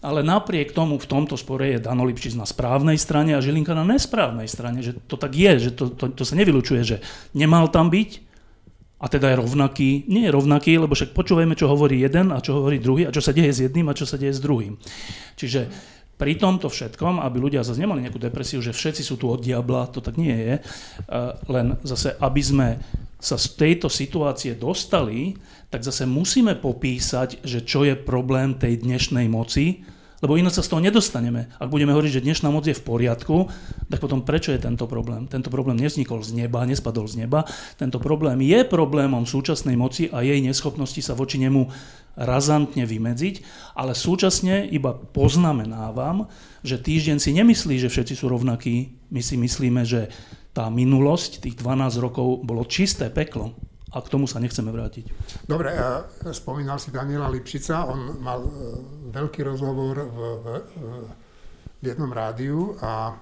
[0.00, 3.84] Ale napriek tomu v tomto spore je Dano Lipšic na správnej strane a Žilinka na
[3.84, 6.96] nesprávnej strane, že to tak je, že to, to, to sa nevylučuje, že
[7.36, 8.27] nemal tam byť,
[8.98, 12.58] a teda je rovnaký, nie je rovnaký, lebo však počúvajme, čo hovorí jeden a čo
[12.58, 14.74] hovorí druhý a čo sa deje s jedným a čo sa deje s druhým.
[15.38, 15.70] Čiže
[16.18, 19.86] pri tomto všetkom, aby ľudia zase nemali nejakú depresiu, že všetci sú tu od diabla,
[19.94, 20.54] to tak nie je,
[21.46, 22.68] len zase, aby sme
[23.22, 25.38] sa z tejto situácie dostali,
[25.70, 29.86] tak zase musíme popísať, že čo je problém tej dnešnej moci,
[30.18, 31.46] lebo ináč sa z toho nedostaneme.
[31.62, 33.46] Ak budeme hovoriť, že dnešná moc je v poriadku,
[33.86, 35.30] tak potom prečo je tento problém?
[35.30, 37.46] Tento problém nevznikol z neba, nespadol z neba.
[37.78, 41.70] Tento problém je problémom súčasnej moci a jej neschopnosti sa voči nemu
[42.18, 43.46] razantne vymedziť,
[43.78, 46.26] ale súčasne iba poznamenávam,
[46.66, 48.98] že týždeň si nemyslí, že všetci sú rovnakí.
[49.14, 50.10] My si myslíme, že
[50.50, 53.54] tá minulosť, tých 12 rokov, bolo čisté peklo
[53.88, 55.08] a k tomu sa nechceme vrátiť.
[55.48, 55.72] Dobre,
[56.36, 58.52] spomínal si Daniela Lipšica, on mal e,
[59.16, 60.46] veľký rozhovor v, v,
[61.80, 63.16] v jednom rádiu a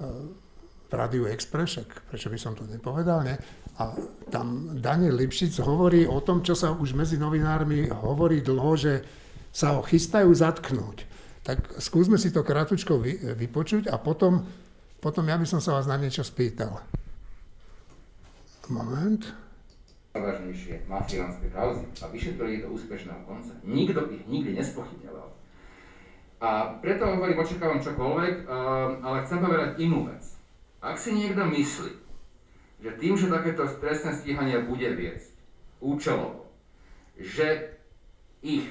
[0.00, 0.42] e,
[0.88, 3.36] v Rádiu Express, prečo by som to nepovedal, ne?
[3.82, 3.90] A
[4.30, 9.02] tam Daniel Lipšic hovorí o tom, čo sa už medzi novinármi hovorí dlho, že
[9.50, 11.10] sa ho chystajú zatknúť.
[11.42, 13.02] Tak skúsme si to krátko
[13.36, 14.46] vypočuť a potom,
[15.02, 16.78] potom ja by som sa vás na niečo spýtal.
[18.70, 19.43] Moment
[20.14, 23.50] najvážnejšie mafiánske kauzy a vyšetrili do úspešného konca.
[23.66, 25.28] Nikto ich nikdy nespochybňoval.
[26.38, 28.46] A preto hovorím, očakávam čokoľvek,
[29.02, 30.22] ale chcem povedať inú vec.
[30.78, 31.92] Ak si niekto myslí,
[32.78, 35.34] že tým, že takéto trestné stíhania bude viesť
[35.82, 36.46] účelovo,
[37.18, 37.74] že
[38.38, 38.70] ich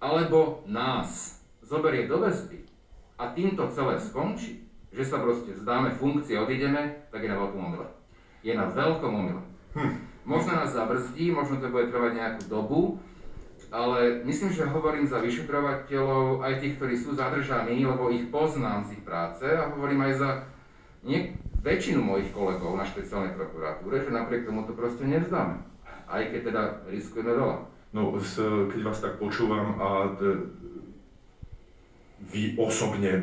[0.00, 2.64] alebo nás zoberie do väzby
[3.20, 7.88] a týmto celé skončí, že sa proste zdáme funkcie, odídeme, tak je na veľkom omyle.
[8.40, 9.42] Je na veľkom omyle.
[9.74, 10.13] Hm.
[10.24, 12.80] Možno nás zabrzdí, možno to bude trvať nejakú dobu,
[13.68, 18.96] ale myslím, že hovorím za vyšetrovateľov, aj tých, ktorí sú zadržaní, lebo ich poznám z
[18.96, 20.30] ich práce a hovorím aj za
[21.04, 25.60] nie, väčšinu mojich kolegov na špeciálnej prokuratúre, že napriek tomu to proste nevzdáme.
[26.08, 27.56] Aj keď teda riskujeme veľa.
[27.92, 28.16] No,
[28.68, 30.12] keď vás tak počúvam a
[32.32, 33.22] vy osobne, e,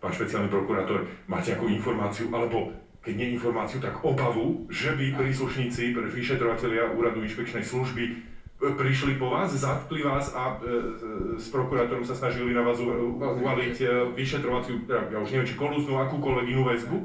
[0.00, 5.90] pán špeciálny prokurátor, máte nejakú informáciu, alebo keď nie informáciu, tak obavu, že by príslušníci,
[5.90, 8.32] vyšetrovateľia úradu inšpekčnej služby
[8.70, 13.86] prišli po vás, zatkli vás a e, s prokurátorom sa snažili na vás uvaliť e,
[14.14, 16.96] vyšetrovaciu, ja už neviem, či kolúznú, akúkoľvek inú väzbu?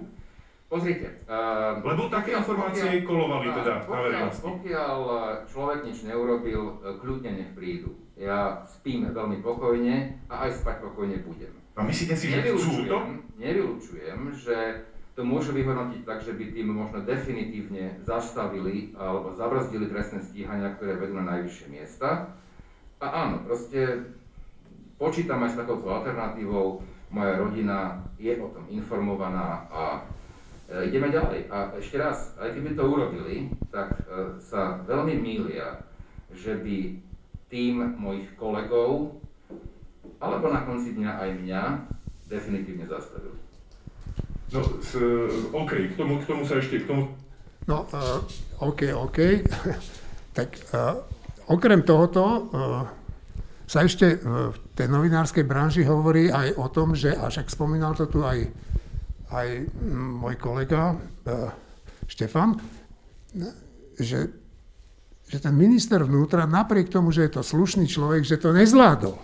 [0.68, 1.24] Pozrite.
[1.24, 4.44] Uh, Lebo také informácie pokiaľ, kolovali teda na verejnosti.
[4.44, 5.00] Pokiaľ
[5.48, 6.60] človek nič neurobil,
[7.00, 7.96] kľudne nech prídu.
[8.20, 11.56] Ja spím veľmi pokojne a aj spať pokojne budem.
[11.72, 13.00] A myslíte si, že chcú to?
[13.40, 14.84] Nevylučujem, že
[15.18, 20.94] to môžu vyhodnotiť tak, že by tým možno definitívne zastavili alebo zabrzdili trestné stíhania, ktoré
[20.94, 22.38] vedú na najvyššie miesta.
[23.02, 24.14] A áno, proste
[25.02, 29.84] počítam aj s takouto alternatívou, moja rodina je o tom informovaná a
[30.70, 31.50] e, ideme ďalej.
[31.50, 35.82] A ešte raz, aj keby to urobili, tak e, sa veľmi mýlia,
[36.30, 36.94] že by
[37.50, 39.18] tým mojich kolegov,
[40.22, 41.64] alebo na konci dňa aj mňa,
[42.30, 43.47] definitívne zastavili.
[44.48, 44.96] No, s,
[45.52, 47.12] OK, k tomu, k tomu sa ešte, k tomu...
[47.68, 48.24] No, uh,
[48.64, 49.44] OK, OK.
[50.38, 51.04] tak uh,
[51.52, 52.88] okrem tohoto uh,
[53.68, 58.08] sa ešte v tej novinárskej branži hovorí aj o tom, že, a však spomínal to
[58.08, 58.48] tu aj,
[59.36, 61.52] aj môj kolega uh,
[62.08, 62.56] Štefan,
[64.00, 64.32] že,
[65.28, 69.20] že ten minister vnútra, napriek tomu, že je to slušný človek, že to nezvládol,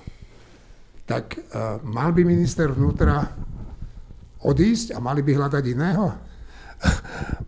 [1.08, 3.32] tak uh, mal by minister vnútra
[4.44, 6.14] odísť a mali by hľadať iného?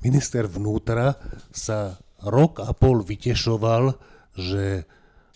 [0.06, 1.20] Minister vnútra
[1.52, 3.94] sa rok a pol vytešoval,
[4.36, 4.88] že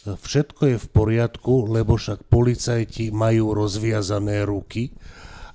[0.07, 4.95] všetko je v poriadku, lebo však policajti majú rozviazané ruky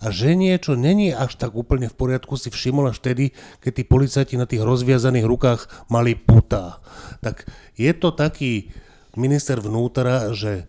[0.04, 3.32] a že niečo není až tak úplne v poriadku si všimol až vtedy,
[3.64, 6.84] keď tí policajti na tých rozviazaných rukách mali putá.
[7.24, 7.48] Tak
[7.80, 8.68] je to taký
[9.16, 10.68] minister vnútra, že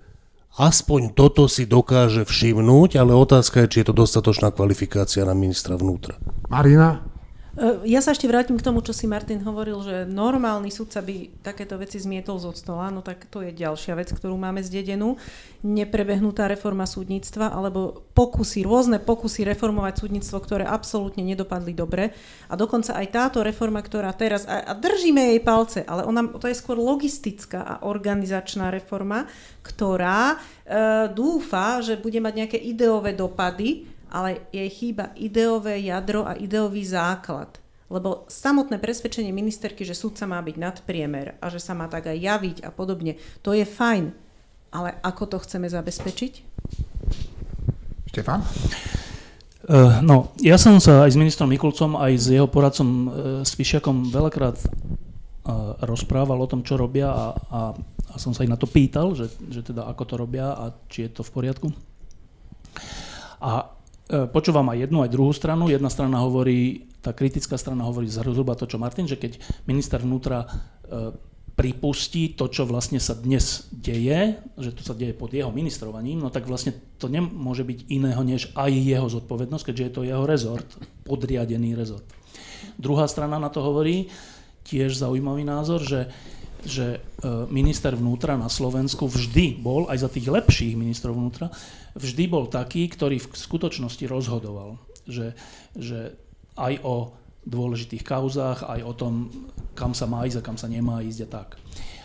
[0.56, 5.76] aspoň toto si dokáže všimnúť, ale otázka je, či je to dostatočná kvalifikácia na ministra
[5.80, 6.20] vnútra.
[6.52, 7.15] Marina?
[7.56, 11.40] E, ja sa ešte vrátim k tomu, čo si Martin hovoril, že normálny sudca by
[11.40, 15.16] takéto veci zmietol zo stola, no tak to je ďalšia vec, ktorú máme zdedenú.
[15.64, 22.12] Neprebehnutá reforma súdnictva, alebo pokusy, rôzne pokusy reformovať súdnictvo, ktoré absolútne nedopadli dobre.
[22.52, 26.60] A dokonca aj táto reforma, ktorá teraz, a držíme jej palce, ale ona, to je
[26.60, 29.32] skôr logistická a organizačná reforma,
[29.64, 30.38] ktorá e,
[31.16, 37.60] dúfa, že bude mať nejaké ideové dopady, ale jej chýba ideové jadro a ideový základ.
[37.92, 42.18] Lebo samotné presvedčenie ministerky, že súdca má byť nadpriemer a že sa má tak aj
[42.18, 44.16] javiť a podobne, to je fajn.
[44.72, 46.34] Ale ako to chceme zabezpečiť?
[48.16, 48.40] Štefan?
[49.66, 53.08] Uh, no, ja som sa aj s ministrom Mikulcom, aj s jeho poradcom uh,
[53.44, 57.62] Spišiakom veľakrát uh, rozprával o tom, čo robia a, a,
[58.12, 61.06] a som sa ich na to pýtal, že, že teda ako to robia a či
[61.06, 61.68] je to v poriadku.
[63.42, 65.66] A E, počúvam aj jednu, aj druhú stranu.
[65.66, 70.46] Jedna strana hovorí, tá kritická strana hovorí zhruba to, čo Martin, že keď minister vnútra
[70.46, 70.48] e,
[71.58, 76.30] pripustí to, čo vlastne sa dnes deje, že to sa deje pod jeho ministrovaním, no
[76.30, 80.68] tak vlastne to nemôže byť iného než aj jeho zodpovednosť, keďže je to jeho rezort,
[81.08, 82.06] podriadený rezort.
[82.78, 84.12] Druhá strana na to hovorí,
[84.68, 86.12] tiež zaujímavý názor, že
[86.66, 87.00] že e,
[87.54, 91.54] minister vnútra na Slovensku vždy bol, aj za tých lepších ministrov vnútra,
[91.96, 94.78] vždy bol taký, ktorý v skutočnosti rozhodoval.
[95.08, 95.34] Že,
[95.80, 96.00] že
[96.60, 99.14] aj o dôležitých kauzách, aj o tom,
[99.78, 101.50] kam sa má ísť a kam sa nemá ísť a tak.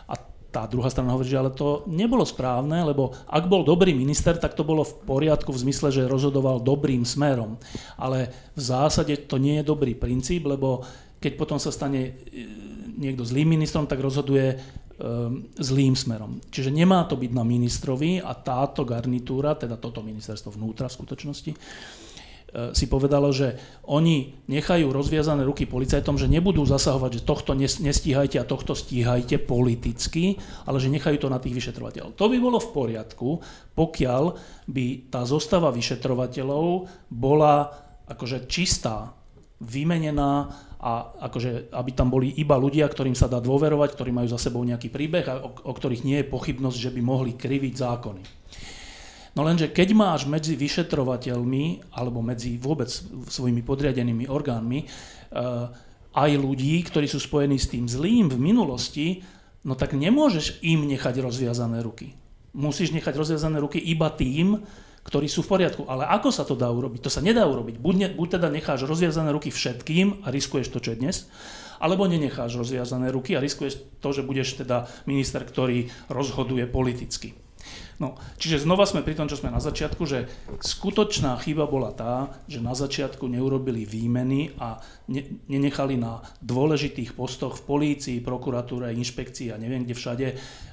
[0.07, 0.14] A
[0.53, 4.53] tá druhá strana hovorí, že ale to nebolo správne, lebo ak bol dobrý minister, tak
[4.53, 7.57] to bolo v poriadku v zmysle, že rozhodoval dobrým smerom.
[7.96, 10.85] Ale v zásade to nie je dobrý princíp, lebo
[11.20, 12.20] keď potom sa stane
[13.00, 14.61] niekto zlým ministrom, tak rozhoduje
[15.57, 16.45] zlým smerom.
[16.53, 21.51] Čiže nemá to byť na ministrovi a táto garnitúra, teda toto ministerstvo vnútra v skutočnosti,
[21.57, 21.61] uh,
[22.75, 23.55] si povedalo, že
[23.87, 30.35] oni nechajú rozviazané ruky policajtom, že nebudú zasahovať, že tohto nestíhajte a tohto stíhajte politicky,
[30.67, 32.19] ale že nechajú to na tých vyšetrovateľov.
[32.19, 33.29] To by bolo v poriadku,
[33.79, 34.25] pokiaľ
[34.67, 37.71] by tá zostava vyšetrovateľov bola
[38.11, 39.15] akože čistá,
[39.63, 44.40] vymenená a akože, aby tam boli iba ľudia, ktorým sa dá dôverovať, ktorí majú za
[44.40, 48.23] sebou nejaký príbeh a o, o ktorých nie je pochybnosť, že by mohli kriviť zákony.
[49.37, 52.90] No lenže keď máš medzi vyšetrovateľmi alebo medzi vôbec
[53.31, 55.71] svojimi podriadenými orgánmi uh,
[56.11, 59.23] aj ľudí, ktorí sú spojení s tým zlým v minulosti,
[59.62, 62.19] no tak nemôžeš im nechať rozviazané ruky.
[62.51, 64.59] Musíš nechať rozviazané ruky iba tým,
[65.11, 65.83] ktorí sú v poriadku.
[65.90, 67.03] Ale ako sa to dá urobiť?
[67.03, 67.83] To sa nedá urobiť.
[67.83, 71.27] Buď, ne, buď teda necháš rozviazané ruky všetkým a riskuješ to, čo je dnes,
[71.83, 77.35] alebo nenecháš rozviazané ruky a riskuješ to, že budeš teda minister, ktorý rozhoduje politicky.
[78.01, 80.25] No, čiže znova sme pri tom, čo sme na začiatku, že
[80.65, 84.81] skutočná chyba bola tá, že na začiatku neurobili výmeny a
[85.13, 90.27] ne, nenechali na dôležitých postoch v polícii, prokuratúre, inšpekcii a neviem kde všade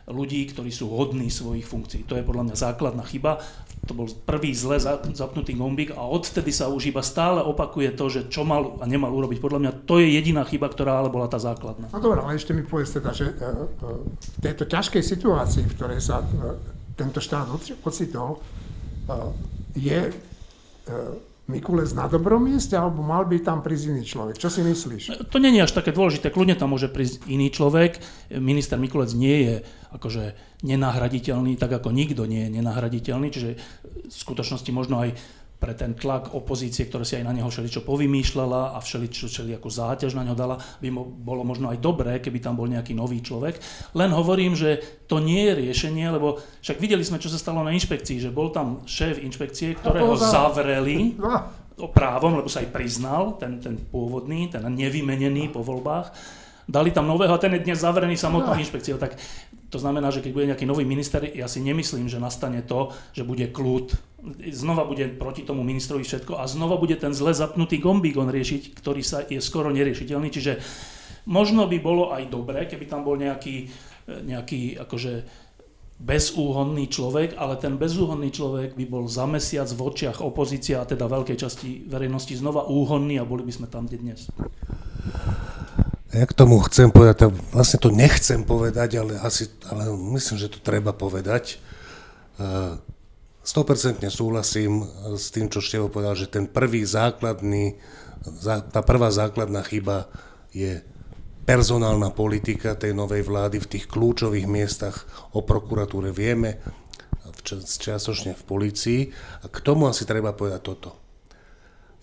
[0.08, 2.08] ľudí, ktorí sú hodní svojich funkcií.
[2.08, 3.44] To je podľa mňa základná chyba.
[3.88, 4.80] To bol prvý zle
[5.12, 9.12] zapnutý gombík a odtedy sa už iba stále opakuje to, že čo mal a nemal
[9.12, 9.44] urobiť.
[9.44, 11.92] Podľa mňa to je jediná chyba, ktorá ale bola tá základná.
[11.92, 13.56] No dobré, ale ešte mi povedz teda, že e, e,
[14.16, 17.46] v tejto ťažkej situácii, v ktorej sa e, tento štát
[17.86, 18.42] ocitol,
[19.78, 20.12] je
[21.48, 24.36] Mikulec na dobrom mieste, alebo mal by tam prísť iný človek?
[24.36, 25.32] Čo si myslíš?
[25.32, 26.28] To nie je až také dôležité.
[26.28, 28.04] Kľudne tam môže prísť iný človek.
[28.36, 29.56] Minister Mikulec nie je
[29.96, 30.36] akože
[30.68, 33.32] nenahraditeľný, tak ako nikto nie je nenahraditeľný.
[33.32, 35.16] Čiže v skutočnosti možno aj
[35.58, 39.26] pre ten tlak opozície, ktoré si aj na neho všeličo povymýšľala a všeličo,
[39.58, 42.94] ako záťaž na ňo dala, by mo, bolo možno aj dobré, keby tam bol nejaký
[42.94, 43.58] nový človek.
[43.98, 44.78] Len hovorím, že
[45.10, 48.54] to nie je riešenie, lebo však videli sme, čo sa stalo na inšpekcii, že bol
[48.54, 51.90] tam šéf inšpekcie, ktorého zavreli no.
[51.90, 56.14] právom, lebo sa aj priznal, ten, ten pôvodný, ten nevymenený po voľbách.
[56.70, 58.62] Dali tam nového a ten je dnes zavrený samotnou no.
[58.62, 59.02] inšpekciou.
[59.02, 59.18] Tak
[59.74, 63.26] to znamená, že keď bude nejaký nový minister, ja si nemyslím, že nastane to, že
[63.26, 64.07] bude kľud
[64.52, 68.74] znova bude proti tomu ministrovi všetko a znova bude ten zle zapnutý gombík on riešiť,
[68.74, 70.30] ktorý sa je skoro neriešiteľný.
[70.34, 70.58] Čiže
[71.30, 73.70] možno by bolo aj dobré, keby tam bol nejaký,
[74.10, 75.46] nejaký akože
[75.98, 81.10] bezúhonný človek, ale ten bezúhonný človek by bol za mesiac v očiach opozícia a teda
[81.10, 84.30] veľkej časti verejnosti znova úhonný a boli by sme tam, dnes.
[86.14, 90.62] Ja k tomu chcem povedať, vlastne to nechcem povedať, ale, asi, ale myslím, že to
[90.62, 91.58] treba povedať.
[92.38, 92.78] Uh,
[93.48, 94.84] 100% súhlasím
[95.16, 97.80] s tým, čo Števo povedal, že ten prvý základný,
[98.44, 100.12] tá prvá základná chyba
[100.52, 100.84] je
[101.48, 106.60] personálna politika tej novej vlády v tých kľúčových miestach o prokuratúre vieme,
[107.64, 109.02] čiastočne v policii.
[109.16, 110.92] A k tomu asi treba povedať toto.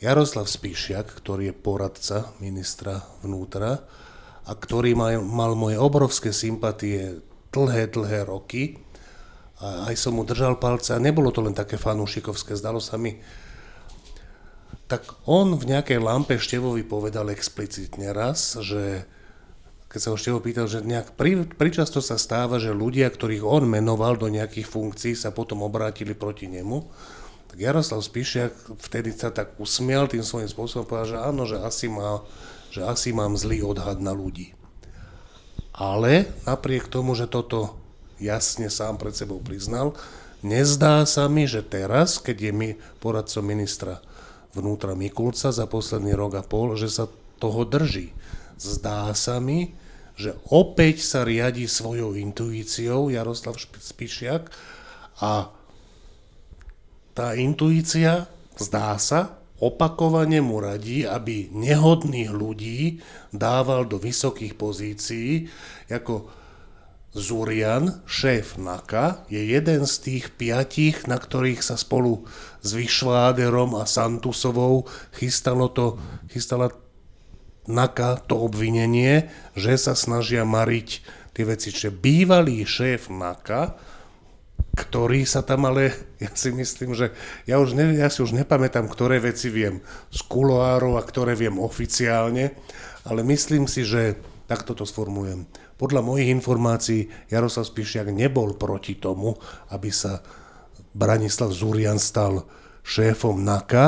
[0.00, 3.85] Jaroslav Spíšiak, ktorý je poradca ministra vnútra
[4.48, 7.20] a ktorý mal, mal moje obrovské sympatie
[7.52, 8.80] dlhé, dlhé roky,
[9.62, 13.23] a aj som mu držal palce a nebolo to len také fanúšikovské, zdalo sa mi.
[14.90, 19.07] Tak on v nejakej lampe Števovi povedal explicitne raz, že
[19.95, 23.71] keď sa ho Števo pýtal, že nejak pri, pričasto sa stáva, že ľudia, ktorých on
[23.71, 26.83] menoval do nejakých funkcií, sa potom obrátili proti nemu.
[27.47, 31.87] Tak Jaroslav Spíšiak vtedy sa tak usmial tým svojím spôsobom, povedal, že áno, že asi,
[31.87, 32.27] má,
[32.75, 34.59] že asi mám zlý odhad na ľudí.
[35.71, 37.84] Ale napriek tomu, že toto
[38.25, 39.93] jasne sám pred sebou priznal.
[40.45, 44.01] Nezdá sa mi, že teraz, keď je mi poradcom ministra
[44.57, 47.09] vnútra Mikulca za posledný rok a pol, že sa
[47.41, 48.15] toho drží.
[48.57, 49.75] Zdá sa mi,
[50.15, 54.47] že opäť sa riadi svojou intuíciou Jaroslav Spišiak
[55.19, 55.51] a
[57.15, 58.27] tá intuícia,
[58.59, 65.47] zdá sa, opakovane mu radí, aby nehodných ľudí dával do vysokých pozícií,
[65.91, 66.43] ako
[67.14, 72.27] Zurian, šéf NAKA, je jeden z tých piatich, na ktorých sa spolu
[72.59, 75.94] s Vyšváderom a Santusovou chystalo to,
[76.27, 76.74] chystala
[77.70, 80.88] NAKA to obvinenie, že sa snažia mariť
[81.31, 81.70] tie veci.
[81.70, 83.79] Čiže bývalý šéf NAKA,
[84.74, 87.14] ktorý sa tam ale, ja si myslím, že
[87.46, 91.62] ja, už ne, ja si už nepamätám, ktoré veci viem z kuloárov a ktoré viem
[91.62, 92.59] oficiálne,
[93.07, 94.18] ale myslím si, že
[94.50, 99.35] takto to sformujem podľa mojich informácií Jaroslav Spišiak nebol proti tomu,
[99.75, 100.23] aby sa
[100.95, 102.47] Branislav Zurian stal
[102.87, 103.87] šéfom NAKA.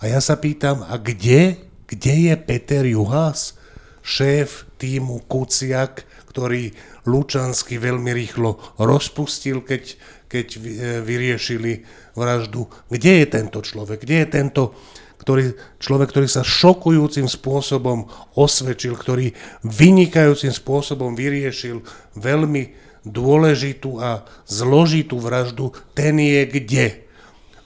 [0.00, 3.56] A ja sa pýtam, a kde, kde je Peter Juhás,
[4.00, 6.72] šéf týmu Kuciak, ktorý
[7.08, 9.96] Lučansky veľmi rýchlo rozpustil, keď,
[10.28, 10.46] keď
[11.02, 12.68] vyriešili vraždu.
[12.88, 14.04] Kde je tento človek?
[14.04, 14.62] Kde je tento
[15.26, 18.06] ktorý, človek, ktorý sa šokujúcim spôsobom
[18.38, 19.34] osvedčil, ktorý
[19.66, 21.82] vynikajúcim spôsobom vyriešil
[22.14, 22.70] veľmi
[23.02, 26.86] dôležitú a zložitú vraždu, ten je kde.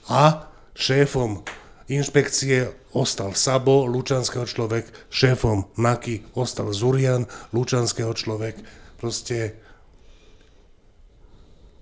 [0.09, 1.45] A šéfom
[1.85, 8.57] inšpekcie ostal Sabo, Lučanského človek, šéfom NAKY ostal Zurian, Lučanského človek.
[8.97, 9.60] Proste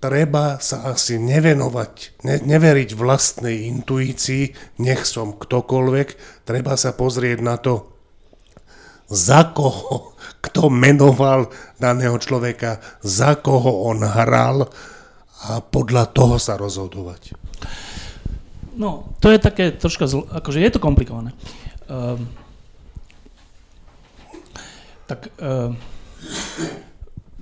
[0.00, 6.08] treba sa asi nevenovať, ne, neveriť vlastnej intuícii, nech som ktokoľvek,
[6.48, 7.86] treba sa pozrieť na to,
[9.12, 14.70] za koho, kto menoval daného človeka, za koho on hral
[15.50, 17.36] a podľa toho sa rozhodovať.
[18.80, 21.36] No, to je také troška, zl- akože je to komplikované.
[21.90, 22.30] Um,
[25.10, 25.74] tak um,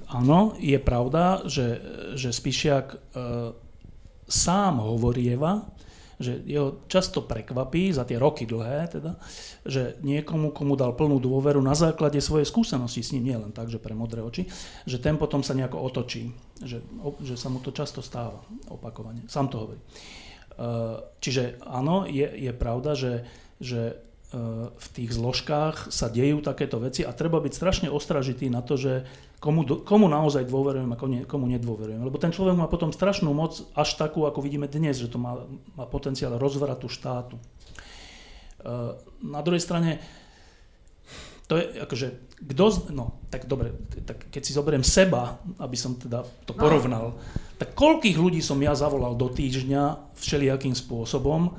[0.08, 1.80] áno, je pravda, že,
[2.16, 2.98] že Spišiak e,
[4.28, 5.68] sám hovorieva,
[6.18, 9.22] že jeho často prekvapí za tie roky dlhé, teda,
[9.62, 13.70] že niekomu, komu dal plnú dôveru na základe svojej skúsenosti s ním, nie len tak,
[13.70, 14.50] že pre modré oči,
[14.82, 16.82] že ten potom sa nejako otočí, že,
[17.22, 19.30] že sa mu to často stáva opakovane.
[19.30, 19.78] Sám to hovorí.
[19.78, 19.86] E,
[21.22, 23.28] čiže áno, je, je pravda, že,
[23.62, 24.08] že
[24.68, 29.08] v tých zložkách sa dejú takéto veci a treba byť strašne ostražitý na to, že
[29.38, 32.02] komu, komu naozaj dôverujem a komu nedôverujem.
[32.02, 35.46] Lebo ten človek má potom strašnú moc, až takú, ako vidíme dnes, že to má,
[35.78, 37.38] má potenciál rozvratu štátu.
[37.38, 37.42] E,
[39.22, 40.02] na druhej strane,
[41.46, 42.06] to je akože,
[42.50, 43.72] kto, no, tak dobre,
[44.04, 46.60] tak keď si zoberiem seba, aby som teda to no.
[46.60, 47.18] porovnal, no.
[47.56, 51.54] tak koľkých ľudí som ja zavolal do týždňa všelijakým spôsobom,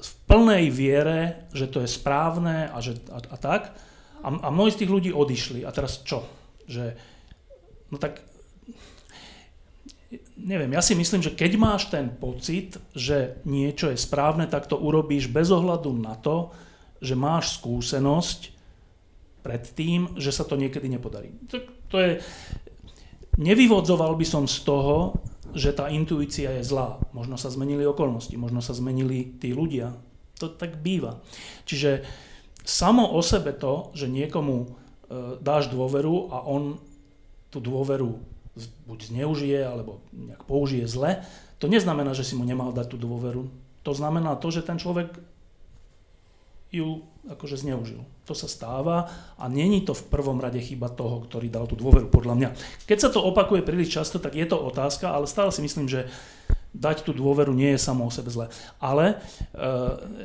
[0.00, 3.76] v plnej viere, že to je správne a, že, a, a tak.
[4.24, 5.60] A, a mnohí z tých ľudí odišli.
[5.64, 6.39] A teraz čo?
[6.70, 6.94] Že,
[7.90, 8.22] no tak,
[10.38, 14.78] neviem, ja si myslím, že keď máš ten pocit, že niečo je správne, tak to
[14.78, 16.54] urobíš bez ohľadu na to,
[17.02, 18.54] že máš skúsenosť
[19.40, 21.32] pred tým, že sa to niekedy nepodarí.
[21.48, 21.56] To,
[21.88, 22.12] to je,
[23.40, 25.16] nevyvodzoval by som z toho,
[25.56, 27.00] že tá intuícia je zlá.
[27.10, 29.96] Možno sa zmenili okolnosti, možno sa zmenili tí ľudia.
[30.38, 31.18] To tak býva.
[31.66, 32.06] Čiže
[32.62, 34.79] samo o sebe to, že niekomu
[35.42, 36.78] dáš dôveru a on
[37.50, 38.22] tú dôveru
[38.86, 41.26] buď zneužije, alebo nejak použije zle,
[41.58, 43.50] to neznamená, že si mu nemal dať tú dôveru.
[43.82, 45.12] To znamená to, že ten človek
[46.70, 48.06] ju akože zneužil.
[48.30, 52.06] To sa stáva a není to v prvom rade chyba toho, ktorý dal tú dôveru,
[52.08, 52.48] podľa mňa.
[52.86, 56.06] Keď sa to opakuje príliš často, tak je to otázka, ale stále si myslím, že
[56.70, 58.46] dať tú dôveru nie je samo o sebe zle.
[58.78, 59.18] Ale,
[59.50, 59.64] e,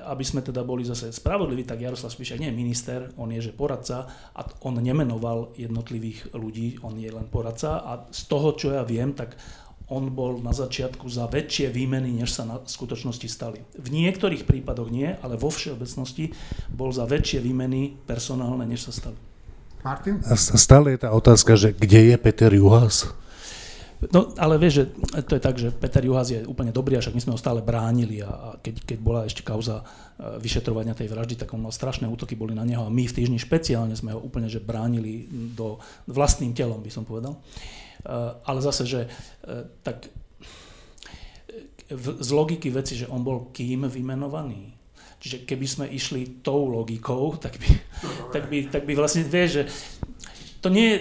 [0.06, 3.54] aby sme teda boli zase spravodliví, tak Jaroslav Spišak nie je minister, on je že
[3.54, 8.86] poradca a on nemenoval jednotlivých ľudí, on je len poradca a z toho, čo ja
[8.86, 9.34] viem, tak
[9.86, 13.62] on bol na začiatku za väčšie výmeny, než sa na skutočnosti stali.
[13.78, 16.34] V niektorých prípadoch nie, ale vo všeobecnosti
[16.74, 19.18] bol za väčšie výmeny personálne, než sa stali.
[19.86, 20.18] Martin?
[20.26, 23.14] A stále je tá otázka, že kde je Peter Juhas?
[24.12, 24.86] No, ale vieš, že
[25.26, 27.64] to je tak, že Peter Juhas je úplne dobrý, a však my sme ho stále
[27.64, 29.84] bránili a, keď, keď bola ešte kauza e,
[30.42, 33.40] vyšetrovania tej vraždy, tak on mal strašné útoky boli na neho a my v týždni
[33.40, 35.26] špeciálne sme ho úplne že bránili
[35.56, 37.40] do vlastným telom, by som povedal.
[38.06, 40.14] Uh, ale zase, že uh, tak
[41.90, 44.74] z logiky veci, že on bol kým vymenovaný.
[45.22, 47.70] Čiže keby sme išli tou logikou, tak by,
[48.30, 49.64] tak by, tak by vlastne, vieš, že
[50.62, 50.98] to nie je,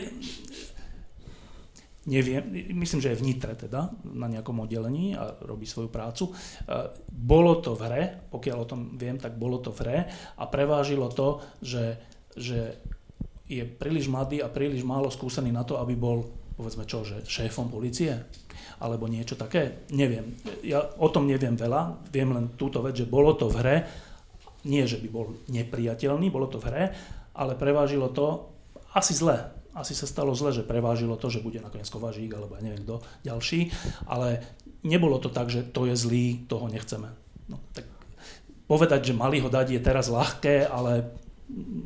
[2.04, 2.44] neviem,
[2.76, 6.32] myslím, že je v Nitre teda, na nejakom oddelení a robí svoju prácu.
[7.08, 9.98] Bolo to v hre, pokiaľ o tom viem, tak bolo to v hre
[10.36, 11.96] a prevážilo to, že,
[12.36, 12.76] že
[13.48, 16.24] je príliš mladý a príliš málo skúsený na to, aby bol,
[16.56, 18.16] povedzme čo, že šéfom policie
[18.80, 19.84] alebo niečo také.
[19.92, 20.36] Neviem.
[20.64, 23.76] Ja o tom neviem veľa, viem len túto vec, že bolo to v hre,
[24.64, 26.84] nie, že by bol nepriateľný, bolo to v hre,
[27.36, 28.48] ale prevážilo to
[28.96, 29.40] asi zle,
[29.74, 33.02] asi sa stalo zle, že prevážilo to, že bude nakoniec Kovažík alebo ja neviem kto
[33.26, 33.74] ďalší,
[34.06, 34.38] ale
[34.86, 37.10] nebolo to tak, že to je zlý, toho nechceme.
[37.50, 37.90] No, tak
[38.70, 41.10] povedať, že mali ho dať je teraz ľahké, ale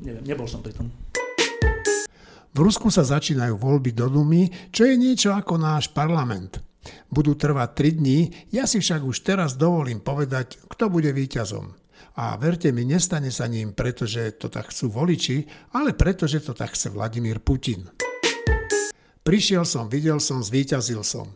[0.04, 0.92] neviem, nebol som pri tom.
[2.52, 6.58] V Rusku sa začínajú voľby do Dumy, čo je niečo ako náš parlament.
[7.06, 8.18] Budú trvať 3 dní,
[8.50, 11.77] ja si však už teraz dovolím povedať, kto bude víťazom.
[12.18, 15.46] A verte mi, nestane sa ním, pretože to tak chcú voliči,
[15.78, 17.86] ale pretože to tak chce Vladimír Putin.
[19.22, 21.30] Prišiel som, videl som, zvíťazil som.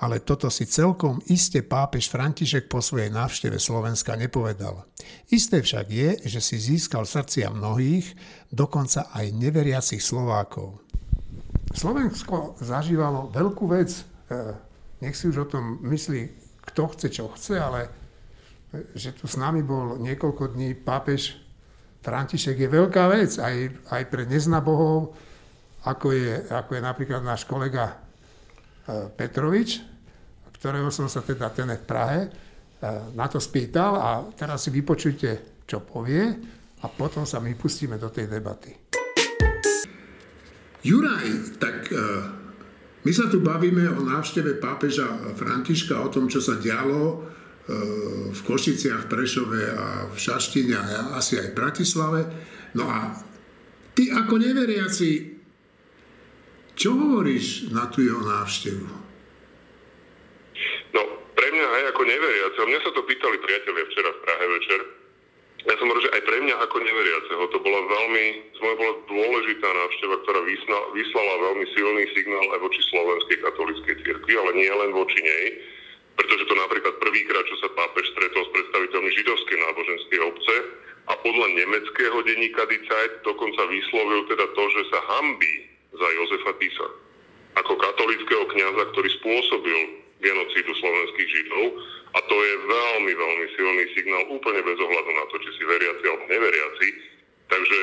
[0.00, 4.88] Ale toto si celkom iste pápež František po svojej návšteve Slovenska nepovedal.
[5.28, 8.16] Isté však je, že si získal srdcia mnohých,
[8.48, 10.80] dokonca aj neveriacich Slovákov.
[11.76, 14.00] Slovensko zažívalo veľkú vec.
[14.32, 14.56] E,
[15.04, 16.20] nech si už o tom myslí,
[16.72, 18.01] kto chce, čo chce, ale
[18.96, 21.36] že tu s nami bol niekoľko dní pápež
[22.02, 23.54] František je veľká vec aj,
[23.94, 25.14] aj pre neznabohov,
[25.86, 27.94] ako je, ako je napríklad náš kolega e,
[29.14, 29.78] Petrovič,
[30.58, 32.28] ktorého som sa teda ten v Prahe e,
[33.14, 36.26] na to spýtal a teraz si vypočujte, čo povie
[36.82, 38.74] a potom sa my pustíme do tej debaty.
[40.82, 41.26] Juraj,
[41.62, 41.94] tak e,
[43.06, 45.06] my sa tu bavíme o návšteve pápeža
[45.38, 47.30] Františka, o tom, čo sa dialo
[48.32, 52.20] v Košiciach, Prešove a v Šaštine a asi aj v Bratislave.
[52.72, 53.12] No a
[53.92, 55.36] ty ako neveriaci,
[56.72, 58.86] čo hovoríš na tú jeho návštevu?
[60.96, 61.02] No,
[61.36, 64.80] pre mňa aj ako neveriaci, mňa sa to pýtali priatelia včera v Prahe večer,
[65.62, 68.94] ja som hovoril, že aj pre mňa ako neveriaceho to bola veľmi, z môjho bola
[69.06, 70.40] dôležitá návšteva, ktorá
[70.90, 75.44] vyslala veľmi silný signál aj voči slovenskej katolíckej cirkvi, ale nie len voči nej,
[76.16, 80.56] pretože to napríklad prvýkrát, čo sa pápež stretol s predstaviteľmi židovskej náboženskej obce
[81.08, 85.54] a podľa nemeckého denníka Die Zeit dokonca vyslovil teda to, že sa hambí
[85.92, 86.88] za Jozefa Tisa
[87.52, 89.78] ako katolického kňaza, ktorý spôsobil
[90.24, 91.64] genocídu slovenských židov
[92.16, 96.04] a to je veľmi, veľmi silný signál úplne bez ohľadu na to, či si veriaci
[96.06, 96.88] alebo neveriaci.
[97.50, 97.78] Takže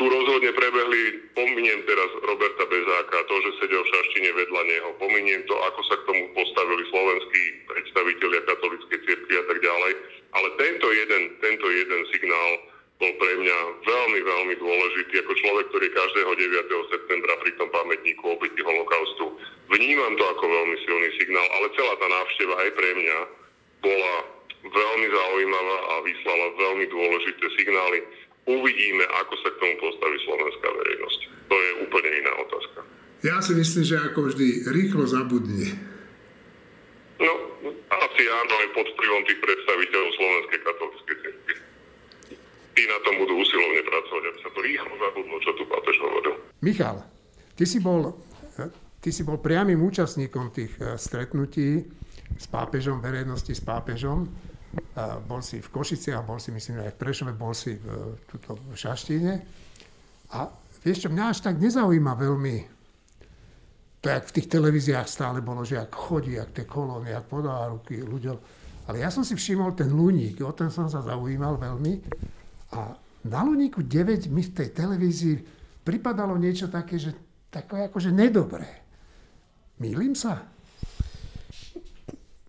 [0.00, 5.44] tu rozhodne prebehli, pominiem teraz Roberta Bezáka, to, že sedel v Šaštine vedľa neho, pominiem
[5.44, 9.92] to, ako sa k tomu postavili slovenskí predstavitelia katolíckej cirkvi a tak ďalej.
[10.32, 12.50] Ale tento jeden, tento jeden signál
[12.96, 16.92] bol pre mňa veľmi, veľmi dôležitý ako človek, ktorý každého 9.
[16.96, 19.36] septembra pri tom pamätníku obeti holokaustu
[19.68, 23.18] vnímam to ako veľmi silný signál, ale celá tá návšteva aj pre mňa
[23.84, 24.14] bola
[24.64, 27.98] veľmi zaujímavá a vyslala veľmi dôležité signály.
[28.48, 31.20] Uvidíme, ako sa k tomu postaví slovenská verejnosť.
[31.50, 32.78] To je úplne iná otázka.
[33.20, 35.76] Ja si myslím, že ako vždy rýchlo zabudne.
[37.20, 37.32] No,
[37.92, 41.54] asi áno, aj pod vplyvom tých predstaviteľov Slovenskej katolíckej cirkvi.
[42.72, 46.34] Tí na tom budú usilovne pracovať, aby sa to rýchlo zabudlo, čo tu pápež hovoril.
[46.64, 46.96] Michal,
[47.60, 48.16] ty si bol,
[49.04, 51.84] ty si bol priamým účastníkom tých eh, stretnutí
[52.40, 54.32] s pápežom, verejnosti s pápežom.
[55.26, 57.86] Bol si v Košiciach, bol si myslím aj v Prešove, bol si v,
[58.30, 59.32] tuto, v Šaštine.
[60.34, 60.46] A
[60.86, 62.80] vieš čo, mňa až tak nezaujíma veľmi
[64.00, 67.68] to, jak v tých televíziách stále bolo, že ak chodí, ak tie kolóny, ak podá
[67.68, 68.36] ruky ľuďom.
[68.88, 71.92] Ale ja som si všimol ten Luník, o ten som sa zaujímal veľmi.
[72.72, 72.96] A
[73.28, 75.36] na Luníku 9 mi v tej televízii
[75.84, 77.12] pripadalo niečo také, že
[77.52, 78.66] také akože nedobré.
[79.84, 80.48] Mýlim sa?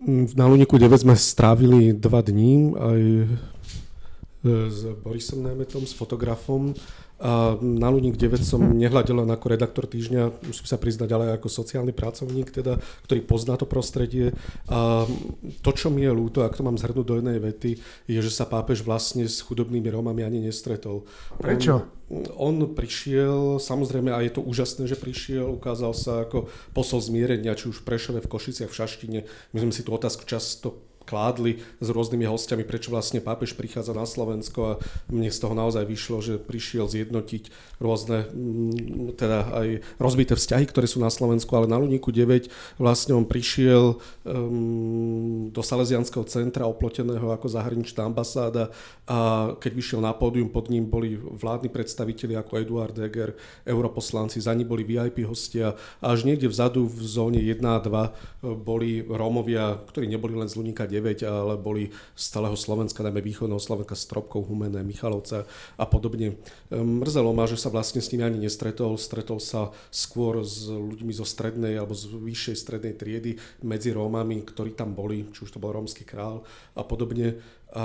[0.10, 3.02] Na Luniku 9 sme strávili dva dní aj
[4.44, 6.74] s Borisom Najmetom, s fotografom.
[7.22, 11.54] A na Luník 9 som nehľadel len ako redaktor týždňa, musím sa priznať, ale ako
[11.54, 14.34] sociálny pracovník, teda, ktorý pozná to prostredie.
[14.66, 15.06] A
[15.62, 17.78] to, čo mi je ľúto, ak to mám zhrnúť do jednej vety,
[18.10, 21.06] je, že sa pápež vlastne s chudobnými Rómami ani nestretol.
[21.38, 21.86] Prečo?
[22.10, 27.54] On, on prišiel, samozrejme, a je to úžasné, že prišiel, ukázal sa ako posol zmierenia,
[27.54, 29.20] či už v Prešove, v Košiciach, v Šaštine.
[29.54, 34.06] My sme si tú otázku často kládli s rôznymi hostiami, prečo vlastne pápež prichádza na
[34.06, 34.74] Slovensko a
[35.10, 37.44] mne z toho naozaj vyšlo, že prišiel zjednotiť
[37.82, 43.18] rôzne, mm, teda aj rozbité vzťahy, ktoré sú na Slovensku, ale na Luníku 9 vlastne
[43.18, 48.70] on prišiel um, do Salesianského centra oploteného ako zahraničná ambasáda
[49.10, 53.34] a keď vyšiel na pódium, pod ním boli vládni predstavitelia ako Eduard Deger,
[53.66, 58.62] europoslanci, za ním boli VIP hostia a až niekde vzadu v zóne 1 a 2
[58.62, 63.64] boli Rómovia, ktorí neboli len z Luníka 9, ale boli z celého Slovenska, najmä východného
[63.64, 65.48] Slovenska, Stropkov, Humené, Michalovca
[65.80, 66.36] a podobne.
[66.68, 69.00] Ehm, mrzelo ma, že sa vlastne s nimi ani nestretol.
[69.00, 74.76] Stretol sa skôr s ľuďmi zo strednej alebo z vyššej strednej triedy medzi Rómami, ktorí
[74.76, 76.44] tam boli, či už to bol rómsky král
[76.76, 77.40] a podobne.
[77.72, 77.84] A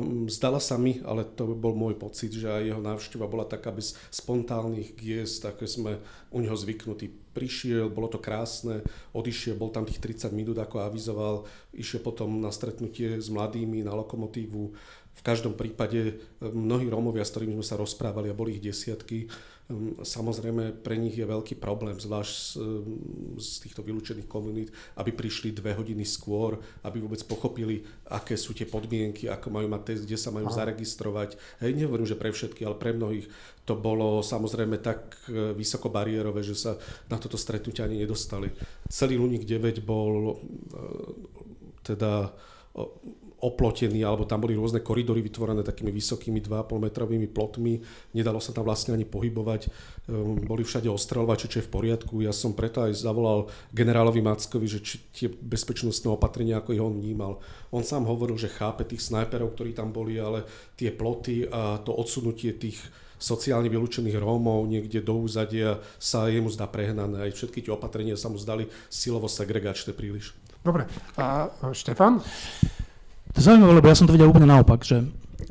[0.00, 3.68] mm, zdala sa mi, ale to bol môj pocit, že aj jeho návšteva bola taká
[3.68, 6.00] bez spontánnych giest, také sme
[6.32, 7.25] u neho zvyknutí.
[7.36, 8.80] Prišiel, bolo to krásne,
[9.12, 11.44] odišiel, bol tam tých 30 minút, ako avizoval,
[11.76, 14.72] išiel potom na stretnutie s mladými, na lokomotívu.
[15.16, 19.28] V každom prípade mnohí Rómovia, s ktorými sme sa rozprávali, a boli ich desiatky,
[20.06, 25.50] samozrejme, pre nich je veľký problém, zvlášť z, hm, z týchto vylúčených komunít, aby prišli
[25.50, 30.18] dve hodiny skôr, aby vôbec pochopili, aké sú tie podmienky, ako majú mať test, kde
[30.18, 31.34] sa majú zaregistrovať.
[31.58, 33.26] Hej, nehovorím, že pre všetky, ale pre mnohých
[33.66, 36.78] to bolo samozrejme tak e, vysoko bariérové, že sa
[37.10, 38.54] na toto stretnutie ani nedostali.
[38.86, 40.34] Celý Luník 9 bol e,
[41.82, 42.30] teda
[43.46, 47.78] oplotený, alebo tam boli rôzne koridory vytvorené takými vysokými 2,5 metrovými plotmi,
[48.12, 49.70] nedalo sa tam vlastne ani pohybovať,
[50.10, 52.26] ehm, boli všade ostreľovače, čo je v poriadku.
[52.26, 56.98] Ja som preto aj zavolal generálovi Mackovi, že či tie bezpečnostné opatrenia, ako ich on
[56.98, 57.38] vnímal.
[57.70, 60.42] On sám hovoril, že chápe tých snajperov, ktorí tam boli, ale
[60.74, 62.82] tie ploty a to odsunutie tých
[63.16, 67.24] sociálne vylúčených Rómov niekde do úzadia sa jemu zdá prehnané.
[67.24, 70.36] Aj všetky tie opatrenia sa mu zdali silovo segregačné príliš.
[70.60, 70.84] Dobre.
[71.16, 72.20] A Štefan?
[73.36, 75.04] To je zaujímavé, lebo ja som to videl úplne naopak, že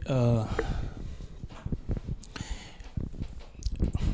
[0.09, 0.41] uh,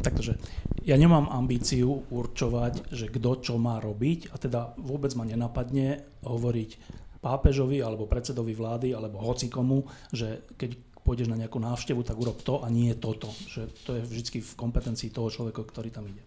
[0.03, 0.36] taktože
[0.84, 6.69] ja nemám ambíciu určovať, že kto čo má robiť a teda vôbec ma nenapadne hovoriť
[7.24, 10.76] pápežovi alebo predsedovi vlády alebo hocikomu, že keď
[11.07, 13.32] pôjdeš na nejakú návštevu, tak urob to a nie toto.
[13.47, 16.19] Že to je vždy v kompetencii toho človeka, ktorý tam ide.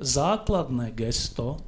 [0.00, 1.60] Základné gesto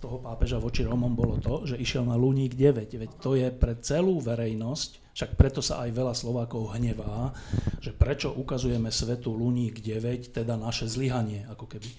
[0.00, 2.90] toho pápeža voči Rómom bolo to, že išiel na Luník 9.
[2.90, 7.30] Veď to je pre celú verejnosť, však preto sa aj veľa Slovákov hnevá,
[7.78, 11.90] že prečo ukazujeme svetu Luník 9, teda naše zlyhanie, ako keby.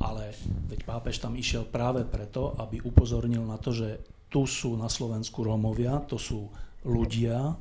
[0.00, 0.34] Ale
[0.68, 5.42] veď pápež tam išiel práve preto, aby upozornil na to, že tu sú na Slovensku
[5.42, 6.48] Rómovia, to sú
[6.86, 7.56] ľudia,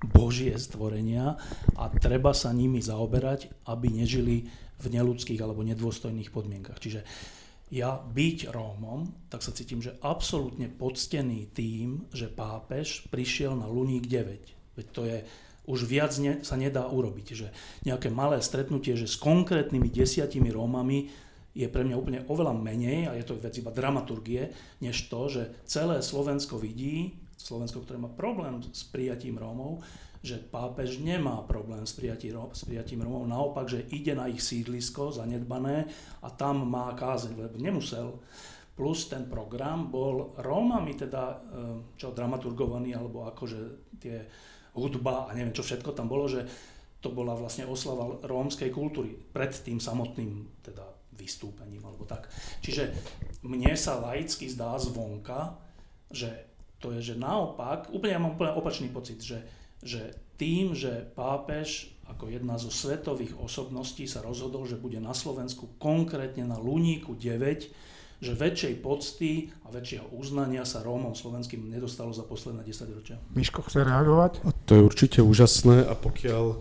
[0.00, 1.36] božie stvorenia
[1.76, 4.48] a treba sa nimi zaoberať, aby nežili
[4.80, 6.80] v neludských alebo nedôstojných podmienkach.
[6.80, 7.04] Čiže
[7.70, 14.10] ja byť Rómom, tak sa cítim, že absolútne poctený tým, že pápež prišiel na Luník
[14.10, 14.74] 9.
[14.74, 15.18] Veď to je,
[15.70, 17.54] už viac ne, sa nedá urobiť, že
[17.86, 21.06] nejaké malé stretnutie, že s konkrétnymi desiatimi Rómami
[21.54, 24.50] je pre mňa úplne oveľa menej, a je to vec iba dramaturgie,
[24.82, 29.82] než to, že celé Slovensko vidí, Slovensko, ktoré má problém s prijatím Rómov,
[30.20, 35.16] že pápež nemá problém s prijatím, s prijatím Romov, naopak, že ide na ich sídlisko
[35.16, 35.88] zanedbané
[36.20, 38.20] a tam má kázeň, lebo nemusel.
[38.76, 41.40] Plus ten program bol Rómami teda, eh,
[41.96, 43.60] čo dramaturgovaný, alebo akože
[43.96, 44.24] tie
[44.76, 46.46] hudba a neviem čo všetko tam bolo, že
[47.00, 50.84] to bola vlastne oslava rómskej kultúry pred tým samotným teda
[51.16, 52.28] vystúpením alebo tak.
[52.60, 52.92] Čiže
[53.44, 55.56] mne sa laicky zdá zvonka,
[56.12, 56.28] že
[56.80, 59.40] to je, že naopak, úplne ja mám úplne opačný pocit, že
[59.80, 65.78] že tým, že pápež ako jedna zo svetových osobností sa rozhodol, že bude na Slovensku
[65.78, 72.26] konkrétne na Luníku 9, že väčšej pocty a väčšieho uznania sa Rómom slovenským nedostalo za
[72.26, 73.16] posledné 10 ročia.
[73.32, 74.44] Miško chce reagovať?
[74.44, 76.60] A to je určite úžasné a pokiaľ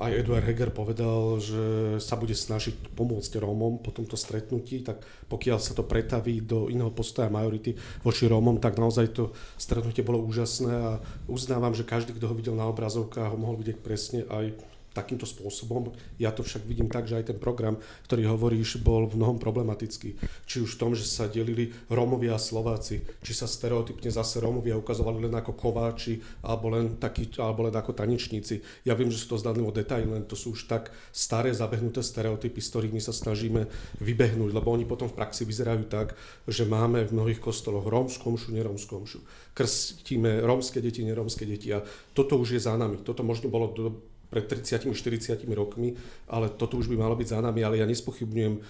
[0.00, 5.58] aj Eduard Heger povedal, že sa bude snažiť pomôcť Rómom po tomto stretnutí, tak pokiaľ
[5.60, 10.72] sa to pretaví do iného postoja majority voči Rómom, tak naozaj to stretnutie bolo úžasné
[10.72, 10.92] a
[11.28, 14.56] uznávam, že každý, kto ho videl na obrazovkách, ho mohol vidieť presne aj
[14.98, 15.94] takýmto spôsobom.
[16.18, 17.78] Ja to však vidím tak, že aj ten program,
[18.10, 20.18] ktorý hovoríš, bol v mnohom problematický.
[20.44, 24.74] Či už v tom, že sa delili Rómovia a Slováci, či sa stereotypne zase Rómovia
[24.74, 28.60] ukazovali len ako kováči alebo len, taký, alebo len ako tanečníci.
[28.82, 32.58] Ja viem, že sú to zdanlivo detaily, len to sú už tak staré zabehnuté stereotypy,
[32.58, 33.70] s ktorými sa snažíme
[34.02, 36.18] vybehnúť, lebo oni potom v praxi vyzerajú tak,
[36.48, 39.20] že máme v mnohých kostoloch rómsku omšu, nerómsku omšu.
[39.54, 41.82] Krstíme rómske deti, nerómske deti a
[42.14, 43.02] toto už je za nami.
[43.04, 43.84] Toto možno bolo do,
[44.28, 45.96] pred 30-40 rokmi,
[46.28, 48.60] ale toto už by malo byť za nami, ale ja nespochybňujem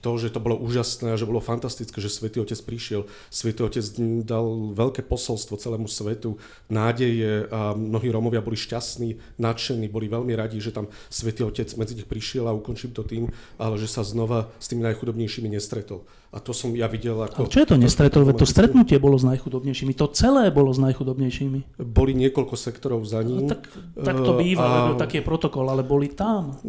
[0.00, 3.08] to, že to bolo úžasné a že bolo fantastické, že Svetý Otec prišiel.
[3.32, 3.84] Svetý Otec
[4.22, 6.36] dal veľké posolstvo celému svetu,
[6.68, 11.96] nádeje a mnohí Rómovia boli šťastní, nadšení, boli veľmi radi, že tam Svetý Otec medzi
[11.96, 16.04] nich prišiel a ukončím to tým, ale že sa znova s tými najchudobnejšími nestretol.
[16.34, 17.48] A to som ja videl ako...
[17.48, 18.28] Ale čo je to nestretol?
[18.28, 19.96] Veď to stretnutie bolo s najchudobnejšími.
[19.96, 21.80] To celé bolo s najchudobnejšími.
[21.80, 23.48] Boli niekoľko sektorov za ním.
[23.48, 25.00] No, tak, tak to býva, a...
[25.00, 26.60] taký je protokol, ale boli tam.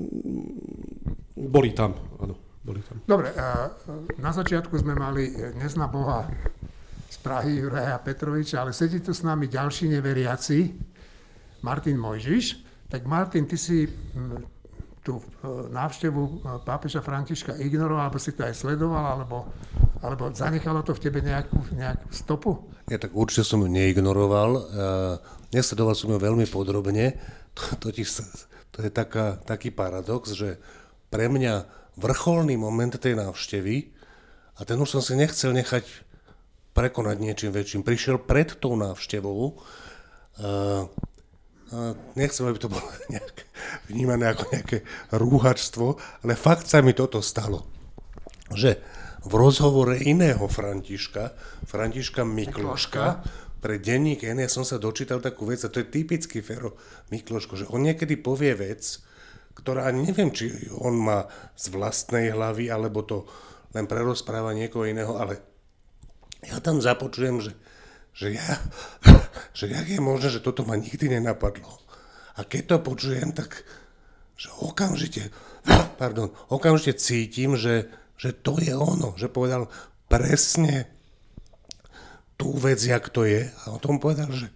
[1.36, 3.00] Boli tam, áno boli tam.
[3.08, 3.32] Dobre,
[4.20, 6.28] na začiatku sme mali nezna Boha
[7.08, 10.76] z Prahy Juraja Petroviča, ale sedí tu s nami ďalší neveriaci,
[11.64, 12.68] Martin Mojžiš.
[12.92, 13.88] Tak Martin, ty si
[15.08, 15.24] tú e,
[15.72, 16.32] návštevu e,
[16.68, 19.48] pápeža Františka ignoroval, alebo si to aj sledoval, alebo,
[20.04, 22.52] alebo zanechalo to v tebe nejakú, nejakú stopu?
[22.92, 24.50] Ja tak určite som ju neignoroval.
[24.52, 24.62] E,
[25.56, 27.16] nesledoval som ju veľmi podrobne.
[27.84, 28.08] Totiž
[28.76, 30.60] to je taká, taký paradox, že
[31.08, 33.92] pre mňa vrcholný moment tej návštevy
[34.58, 35.86] a ten už som si nechcel nechať
[36.78, 37.82] prekonať niečím väčším.
[37.82, 40.86] Prišiel pred tou návštevou, uh,
[42.14, 43.50] nechcem, aby to bolo nejak
[43.90, 44.78] vnímané ako nejaké
[45.10, 47.66] rúhačstvo, ale fakt sa mi toto stalo,
[48.54, 48.78] že
[49.28, 51.36] v rozhovore iného Františka,
[51.68, 53.26] Františka Mikloška,
[53.58, 56.78] pre denník N, ja som sa dočítal takú vec, a to je typický Fero
[57.10, 59.02] Mikloško, že on niekedy povie vec,
[59.58, 61.26] ktorá ani neviem, či on má
[61.58, 63.26] z vlastnej hlavy, alebo to
[63.74, 65.42] len prerozpráva niekoho iného, ale
[66.46, 67.54] ja tam započujem, že,
[68.14, 68.52] že, ja,
[69.58, 71.82] že jak je možné, že toto ma nikdy nenapadlo.
[72.38, 73.66] A keď to počujem, tak
[74.38, 75.34] že okamžite,
[76.02, 79.66] pardon, okamžite cítim, že, že to je ono, že povedal
[80.06, 80.86] presne
[82.38, 83.50] tú vec, jak to je.
[83.50, 84.54] A o tom povedal, že,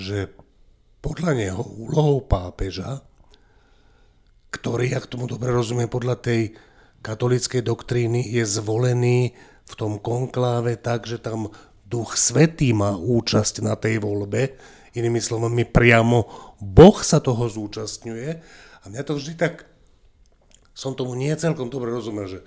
[0.00, 0.32] že
[1.04, 3.04] podľa neho úlohou pápeža
[4.56, 6.56] ktorý, ak tomu dobre rozumiem, podľa tej
[7.04, 9.36] katolíckej doktríny je zvolený
[9.66, 11.52] v tom konkláve tak, že tam
[11.86, 14.58] Duch Svetý má účasť na tej voľbe.
[14.96, 16.26] Inými slovami, priamo
[16.58, 18.30] Boh sa toho zúčastňuje.
[18.82, 19.68] A mňa to vždy tak,
[20.72, 22.40] som tomu nie celkom dobre rozumel, že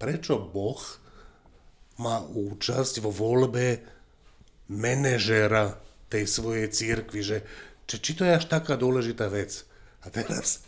[0.00, 0.80] prečo Boh
[2.00, 3.80] má účasť vo voľbe
[4.68, 5.76] manažéra
[6.12, 7.38] tej svojej církvy, že
[7.86, 9.64] či, či to je až taká dôležitá vec.
[10.04, 10.66] A teraz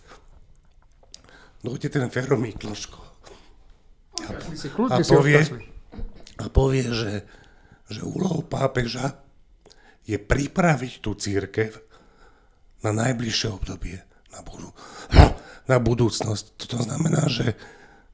[1.62, 3.08] dojde ten Fero Mikloško
[4.26, 4.30] a,
[4.90, 5.40] a povie,
[6.38, 7.12] a povie, že,
[7.86, 9.22] že úlohou pápeža
[10.02, 11.78] je pripraviť tú církev
[12.82, 13.98] na najbližšie obdobie,
[14.34, 14.70] na, budú,
[15.70, 16.58] na budúcnosť.
[16.66, 17.54] To znamená, že,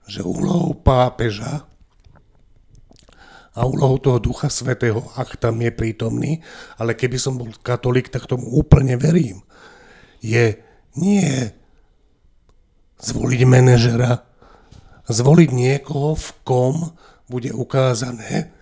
[0.08, 1.64] že úlohou pápeža
[3.54, 6.42] a úlohou toho Ducha Svetého, ak tam je prítomný,
[6.74, 9.46] ale keby som bol katolík, tak tomu úplne verím,
[10.18, 10.58] je
[10.98, 11.54] nie
[13.00, 14.22] zvoliť manažera,
[15.08, 16.76] zvoliť niekoho, v kom
[17.28, 18.52] bude ukázané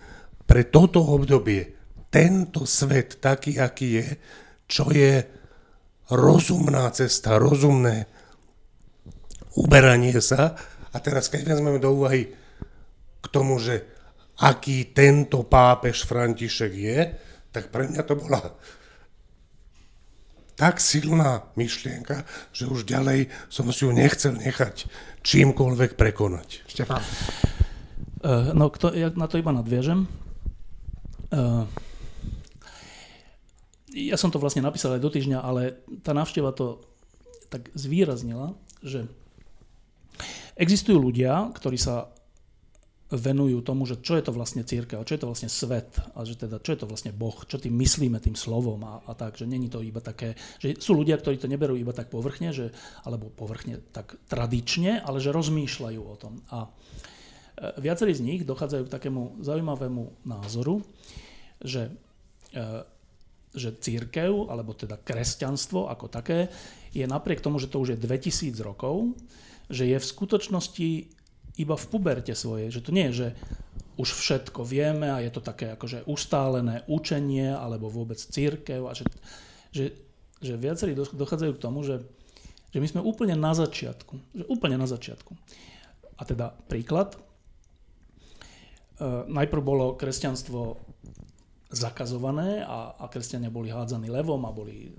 [0.43, 1.73] pre toto obdobie
[2.13, 4.07] tento svet taký, aký je,
[4.69, 5.25] čo je
[6.13, 8.05] rozumná cesta, rozumné
[9.57, 10.53] uberanie sa.
[10.93, 12.29] A teraz, keď vezmeme do úvahy
[13.17, 13.81] k tomu, že
[14.37, 16.99] aký tento pápež František je,
[17.49, 18.41] tak pre mňa to bola
[20.53, 24.85] tak silná myšlienka, že už ďalej som si ju nechcel nechať
[25.25, 26.65] čímkoľvek prekonať.
[26.69, 27.01] Štefán.
[28.23, 30.05] Uh, no, kto, ja na to iba nadviažem.
[31.33, 31.65] Uh,
[33.93, 36.81] ja som to vlastne napísal aj do týždňa, ale tá návšteva to
[37.53, 39.05] tak zvýraznila, že
[40.57, 42.09] existujú ľudia, ktorí sa
[43.13, 46.33] venujú tomu, že čo je to vlastne církev, čo je to vlastne svet a že
[46.33, 49.45] teda, čo je to vlastne Boh, čo tým myslíme tým slovom a, a tak, že
[49.45, 52.73] není to iba také, že sú ľudia, ktorí to neberú iba tak povrchne, že,
[53.05, 56.41] alebo povrchne tak tradične, ale že rozmýšľajú o tom.
[56.49, 56.69] A e,
[57.77, 60.81] viacerí z nich dochádzajú k takému zaujímavému názoru,
[61.61, 61.93] že,
[62.51, 62.63] e,
[63.53, 66.49] že církev, alebo teda kresťanstvo ako také,
[66.93, 69.13] je napriek tomu, že to už je 2000 rokov,
[69.69, 70.89] že je v skutočnosti
[71.57, 73.27] iba v puberte svojej, že to nie je, že
[73.93, 79.05] už všetko vieme a je to také akože ustálené učenie alebo vôbec církev a že,
[79.69, 79.93] že,
[80.41, 82.01] že viacerí dochádzajú k tomu, že,
[82.73, 85.37] že my sme úplne na začiatku, že úplne na začiatku.
[86.17, 87.17] A teda príklad, e,
[89.29, 90.81] najprv bolo kresťanstvo
[91.73, 94.93] zakazované a, a kresťania boli hádzaní levom a boli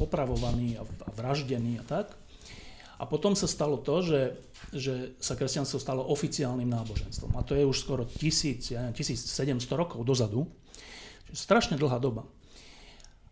[0.00, 2.12] popravovaní a, a vraždení a tak.
[2.98, 4.22] A potom sa stalo to, že,
[4.74, 7.38] že sa kresťanstvo stalo oficiálnym náboženstvom.
[7.38, 10.50] A to je už skoro 1000, ja neviem, 1700 rokov dozadu.
[11.30, 12.26] Čiže strašne dlhá doba.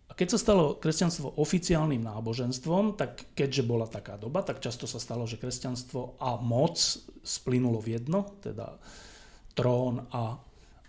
[0.06, 5.02] A keď sa stalo kresťanstvo oficiálnym náboženstvom, tak keďže bola taká doba, tak často sa
[5.02, 6.78] stalo, že kresťanstvo a moc
[7.26, 8.78] splynulo v jedno, teda
[9.58, 10.38] trón a,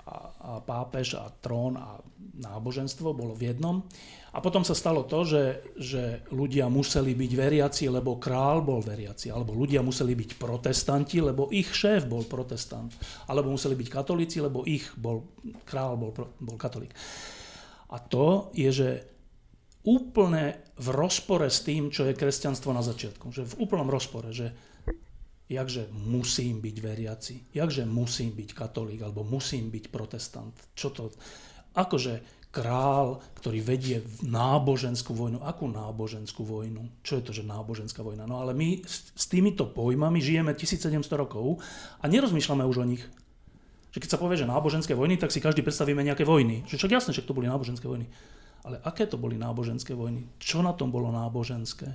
[0.07, 1.99] a, pápež a trón a
[2.39, 3.83] náboženstvo bolo v jednom.
[4.31, 5.43] A potom sa stalo to, že,
[5.75, 11.49] že ľudia museli byť veriaci, lebo král bol veriaci, alebo ľudia museli byť protestanti, lebo
[11.49, 12.93] ich šéf bol protestant,
[13.25, 15.25] alebo museli byť katolíci, lebo ich bol,
[15.65, 16.93] král bol, bol katolík.
[17.91, 18.89] A to je, že
[19.87, 23.31] úplne v rozpore s tým, čo je kresťanstvo na začiatku.
[23.31, 24.51] Že v úplnom rozpore, že
[25.47, 30.53] jakže musím byť veriaci, jakže musím byť katolík, alebo musím byť protestant.
[30.75, 31.03] Čo to?
[31.75, 35.43] Akože král, ktorý vedie náboženskú vojnu.
[35.43, 37.03] Akú náboženskú vojnu?
[37.03, 38.25] Čo je to, že náboženská vojna?
[38.25, 41.61] No ale my s, s týmito pojmami žijeme 1700 rokov
[42.01, 43.03] a nerozmýšľame už o nich.
[43.93, 46.65] Že keď sa povie, že náboženské vojny, tak si každý predstavíme nejaké vojny.
[46.65, 48.09] Že však jasné, že to boli náboženské vojny.
[48.65, 50.27] Ale aké to boli náboženské vojny?
[50.41, 51.87] Čo na tom bolo náboženské?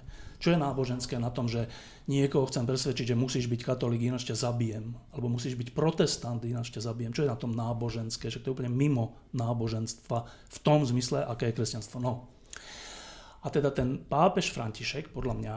[0.42, 1.70] Čo je náboženské na tom, že
[2.10, 4.90] niekoho chcem presvedčiť, že musíš byť katolík, ináč ťa zabijem.
[5.14, 7.14] Alebo musíš byť protestant, ináč ťa zabijem.
[7.14, 8.26] Čo je na tom náboženské?
[8.26, 12.02] Že to je úplne mimo náboženstva v tom zmysle, aké je kresťanstvo.
[12.02, 12.26] No.
[13.42, 15.56] A teda ten pápež František, podľa mňa,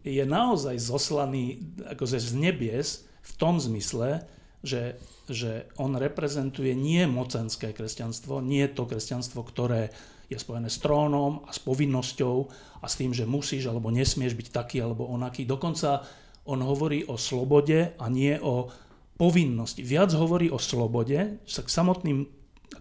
[0.00, 4.24] je naozaj zoslaný akože z nebies v tom zmysle,
[4.66, 4.98] že,
[5.30, 9.94] že on reprezentuje nie mocenské kresťanstvo, nie to kresťanstvo, ktoré
[10.26, 12.36] je spojené s trónom a s povinnosťou
[12.82, 15.46] a s tým, že musíš alebo nesmieš byť taký alebo onaký.
[15.46, 16.02] Dokonca
[16.50, 18.66] on hovorí o slobode a nie o
[19.14, 19.86] povinnosti.
[19.86, 22.26] Viac hovorí o slobode, sa k samotným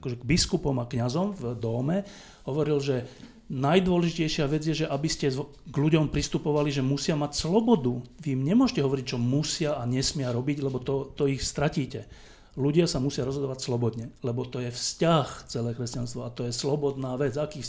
[0.01, 2.01] akože k biskupom a kňazom v dome
[2.49, 3.05] hovoril, že
[3.49, 5.29] najdôležitejšia vec je, že aby ste
[5.69, 8.01] k ľuďom pristupovali, že musia mať slobodu.
[8.21, 12.09] Vy im nemôžete hovoriť, čo musia a nesmia robiť, lebo to, to ich stratíte.
[12.55, 17.19] Ľudia sa musia rozhodovať slobodne, lebo to je vzťah celé kresťanstvo a to je slobodná
[17.19, 17.35] vec.
[17.35, 17.61] Aký,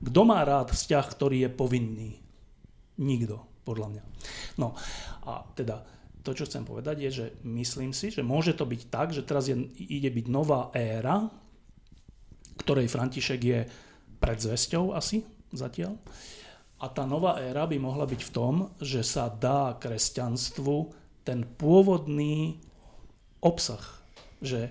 [0.00, 2.10] kto má rád vzťah, ktorý je povinný?
[2.98, 4.02] Nikto, podľa mňa.
[4.58, 4.72] No
[5.28, 5.84] a teda
[6.24, 9.44] to, čo chcem povedať, je, že myslím si, že môže to byť tak, že teraz
[9.46, 11.28] je, ide byť nová éra,
[12.64, 13.60] ktorej František je
[14.24, 15.20] predzvesťou asi
[15.52, 16.00] zatiaľ.
[16.80, 20.90] A tá nová éra by mohla byť v tom, že sa dá kresťanstvu
[21.24, 22.56] ten pôvodný
[23.44, 24.04] obsah
[24.44, 24.68] že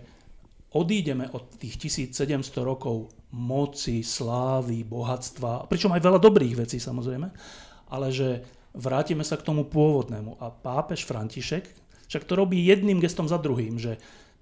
[0.77, 7.27] odídeme od tých 1700 rokov moci, slávy, bohatstva, pričom aj veľa dobrých vecí samozrejme,
[7.89, 8.45] ale že
[8.77, 10.37] vrátime sa k tomu pôvodnému.
[10.37, 11.65] A pápež František
[12.05, 13.97] však to robí jedným gestom za druhým, že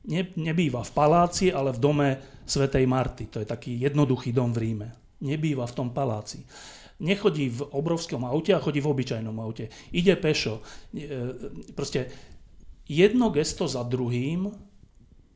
[0.07, 2.09] ne, nebýva v paláci, ale v dome
[2.45, 3.29] Svetej Marty.
[3.29, 4.87] To je taký jednoduchý dom v Ríme.
[5.21, 6.41] Nebýva v tom paláci.
[7.01, 9.69] Nechodí v obrovskom aute a chodí v obyčajnom aute.
[9.89, 10.61] Ide pešo.
[10.93, 11.05] E,
[11.73, 12.13] proste
[12.85, 14.53] jedno gesto za druhým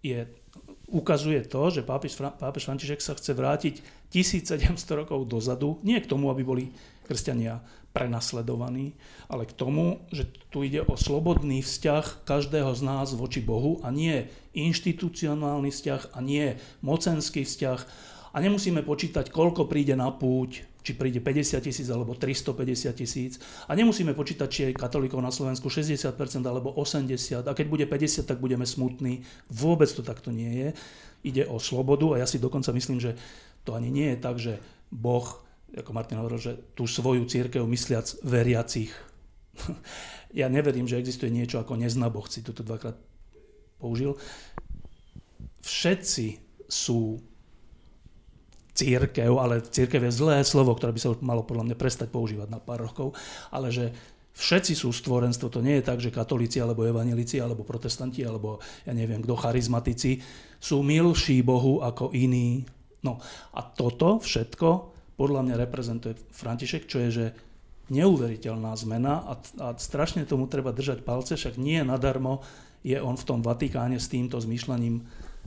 [0.06, 0.30] je,
[0.94, 3.76] ukazuje to, že pápež, pápež František sa chce vrátiť
[4.14, 6.64] 1700 rokov dozadu, nie k tomu, aby boli
[7.06, 7.62] kresťania
[7.96, 9.00] prenasledovaní,
[9.32, 13.96] ale k tomu, že tu ide o slobodný vzťah každého z nás voči Bohu a
[13.96, 17.80] nie inštitucionálny vzťah a nie mocenský vzťah.
[18.36, 23.40] A nemusíme počítať, koľko príde na púť, či príde 50 tisíc alebo 350 tisíc.
[23.66, 27.48] A nemusíme počítať, či je katolíkov na Slovensku 60% alebo 80%.
[27.48, 29.24] A keď bude 50, tak budeme smutní.
[29.48, 30.70] Vôbec to takto nie je.
[31.26, 33.18] Ide o slobodu a ja si dokonca myslím, že
[33.66, 34.62] to ani nie je tak, že
[34.94, 38.94] Boh ako Martin hovoril, že tú svoju církev mysliac veriacich.
[40.40, 42.96] ja neverím, že existuje niečo ako neznaboch, si toto dvakrát
[43.82, 44.16] použil.
[45.66, 46.40] Všetci
[46.70, 47.20] sú
[48.76, 52.60] církev, ale církev je zlé slovo, ktoré by sa malo podľa mňa prestať používať na
[52.60, 53.16] pár rokov,
[53.50, 53.96] ale že
[54.36, 58.92] všetci sú stvorenstvo, to nie je tak, že katolíci, alebo evanelici, alebo protestanti, alebo ja
[58.92, 60.20] neviem kto, charizmatici,
[60.60, 62.68] sú milší Bohu ako iní.
[63.00, 63.24] No
[63.56, 67.26] a toto všetko podľa mňa reprezentuje František, čo je, že
[67.90, 72.42] neuveriteľná zmena a, a strašne tomu treba držať palce, však nie nadarmo
[72.86, 75.06] je on v tom Vatikáne s týmto zmýšľaním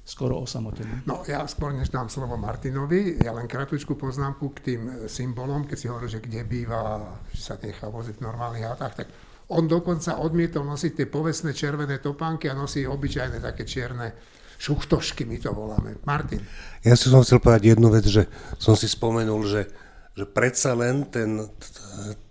[0.09, 1.05] skoro osamotený.
[1.05, 5.77] No ja skôr než dám slovo Martinovi, ja len kratučku poznámku k tým symbolom, keď
[5.77, 9.09] si hovorí, že kde býva, že sa nechá voziť v normálnych autách, tak
[9.53, 14.17] on dokonca odmietol nosiť tie povestné červené topánky a nosí obyčajné také čierne
[14.59, 15.97] šuchtošky my to voláme.
[16.03, 16.43] Martin.
[16.83, 18.27] Ja si som chcel povedať jednu vec, že
[18.59, 19.71] som si spomenul, že,
[20.19, 21.47] že predsa len ten,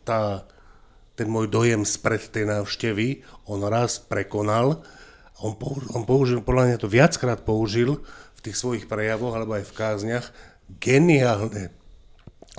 [0.03, 0.43] tá,
[1.15, 4.83] ten môj dojem spred tej návštevy, on raz prekonal,
[5.39, 8.03] on, použil, on použil, podľa mňa to viackrát použil
[8.37, 10.25] v tých svojich prejavoch alebo aj v kázniach,
[10.83, 11.71] geniálne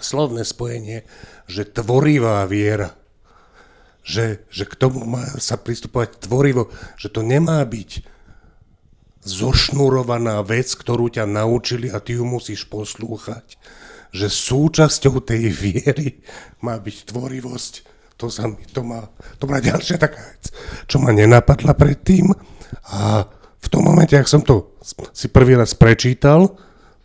[0.01, 1.05] slovné spojenie,
[1.51, 2.97] že tvorivá viera.
[4.09, 8.18] Že, že k tomu má sa pristupovať tvorivo, že to nemá byť
[9.25, 13.59] zošnurovaná vec, ktorú ťa naučili a ty ju musíš poslúchať.
[14.15, 16.23] Že súčasťou tej viery
[16.65, 17.75] má byť tvorivosť.
[18.19, 19.07] To, sa mi, to, má,
[19.39, 20.51] to má ďalšia taká vec,
[20.91, 22.35] čo ma nenapadla predtým.
[22.91, 24.75] A v tom momente, ak som to
[25.15, 26.57] si prvý raz prečítal,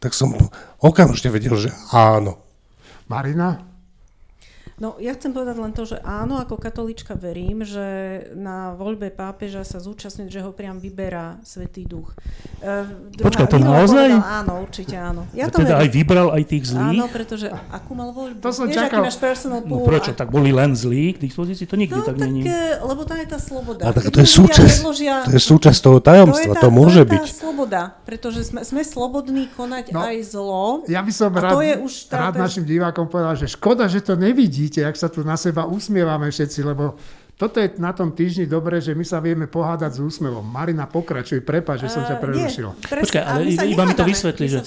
[0.01, 0.33] tak som
[0.81, 2.41] okamžite vedel, že áno.
[3.07, 3.72] Marina?
[4.81, 7.85] No, ja chcem povedať len to, že áno, ako katolička verím, že
[8.33, 12.17] na voľbe pápeža sa zúčastňuje, že ho priam vyberá Svetý Duch.
[12.63, 12.87] Uh,
[13.19, 14.07] Počkaj, to naozaj?
[14.07, 15.27] Povedal, áno, určite áno.
[15.35, 15.83] Ja to teda verím.
[15.83, 16.95] aj vybral aj tých zlých?
[16.95, 18.39] Áno, pretože akú mal voľbu?
[18.39, 19.03] To som Vieš, čakal.
[19.19, 19.83] personal no pool?
[19.83, 21.67] No prečo, tak boli len zlí k dispozícii?
[21.67, 22.47] To nikdy no, tak, tak není.
[22.79, 23.83] Lebo tam je tá sloboda.
[23.83, 27.03] A tak to je, súčasť, predložia, to je súčasť toho tajomstva, to, tá, to môže
[27.03, 27.19] byť.
[27.19, 30.87] To je tá sloboda, pretože sme, sme slobodní konať no, aj zlo.
[30.87, 34.79] Ja by som rád, je už rád našim divákom povedal, že škoda, že to nevidíte,
[34.79, 36.95] jak sa tu na seba usmievame všetci, lebo
[37.33, 40.45] toto je na tom týždni dobré, že my sa vieme pohádať s úsmevom.
[40.45, 42.69] Marina, pokračuj, prepáč, že som ťa prerušil.
[42.69, 44.59] Uh, Počkaj, ale iba mi to vysvetlí, že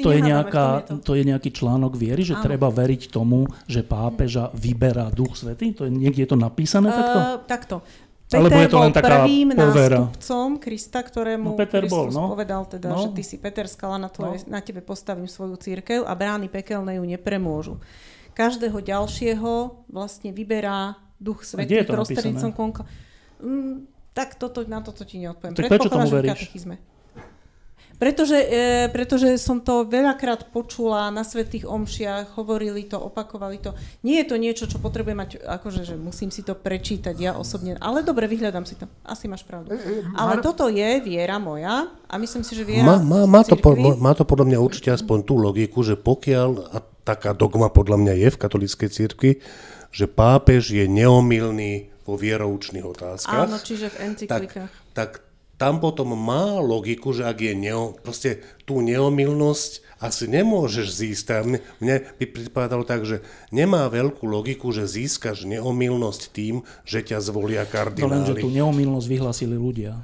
[0.00, 1.04] to je, nejaká, to.
[1.04, 2.44] to je nejaký článok viery, že Áno.
[2.48, 5.76] treba veriť tomu, že pápeža vyberá duch svetý?
[5.76, 7.18] To je, niekde je to napísané uh, takto?
[7.44, 7.76] Takto.
[8.26, 10.02] Peter Alebo je to len taká prvým povera.
[10.02, 12.34] nástupcom Krista, ktorému no, Peter Kristus bol, no.
[12.34, 13.06] povedal teda, no.
[13.06, 14.58] že ty si Peter Skala, na, tvoje, no.
[14.58, 17.78] na tebe postavím svoju církev a brány pekelné ju nepremôžu
[18.36, 22.82] každého ďalšieho vlastne vyberá Duch Svetý prostredníctvom konka.
[23.40, 25.52] Mm, tak toto, na toto ti neodpoviem.
[25.52, 26.48] Tak prečo tomu veríš?
[27.96, 33.72] Pretože, e, pretože som to veľakrát počula na svetých omšiach, hovorili to, opakovali to.
[34.04, 37.80] Nie je to niečo, čo potrebujem mať, akože, že musím si to prečítať ja osobne,
[37.80, 38.84] ale dobre, vyhľadám si to.
[39.00, 39.72] Asi máš pravdu.
[39.72, 43.40] E, e, ale toto je viera moja a myslím si, že viera má, má, má,
[43.40, 47.72] to, po, má to podľa mňa určite aspoň tú logiku, že pokiaľ, a taká dogma
[47.72, 49.32] podľa mňa je v katolíckej cirkvi,
[49.90, 53.50] že pápež je neomilný vo vieroučných otázkach.
[53.50, 54.70] Áno, čiže v encyklikách.
[54.94, 55.25] Tak, tak
[55.56, 61.48] tam potom má logiku, že ak je neo, proste tú neomilnosť asi nemôžeš získať.
[61.48, 67.24] Mne, mne by pripadalo tak, že nemá veľkú logiku, že získaš neomilnosť tým, že ťa
[67.24, 68.04] zvolia kardináli.
[68.04, 69.96] To len, že tú neomilnosť vyhlasili ľudia.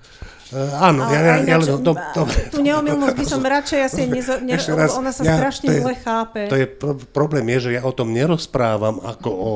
[0.53, 2.23] Uh, áno, ja, ja, ja, no, to, to,
[2.53, 5.95] tú neomilnosť by som radšej asi nezo, ne, raz, ona sa ja, strašne je, zle
[5.97, 6.49] chápe.
[6.49, 6.69] To je,
[7.13, 9.53] problém je, že ja o tom nerozprávam ako o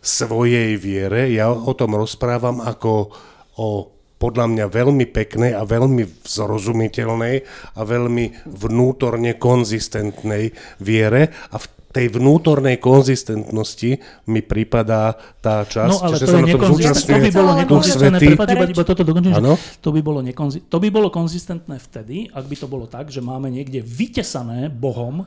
[0.00, 3.12] svojej viere, ja o tom rozprávam ako
[3.60, 7.34] o podľa mňa veľmi peknej a veľmi zrozumiteľnej
[7.72, 13.98] a veľmi vnútorne konzistentnej viere a v tej vnútornej konzistentnosti
[14.30, 15.10] mi pripadá
[15.42, 16.70] tá časť, No ale že to sa je na tom nekonzistentné.
[16.70, 18.26] To by zúčastňuje bolo nekonzistentné.
[18.30, 19.34] Iba, iba toto dokončím.
[19.82, 23.18] To by, bolo nekonzi- to by bolo konzistentné vtedy, ak by to bolo tak, že
[23.18, 25.26] máme niekde vytesané Bohom,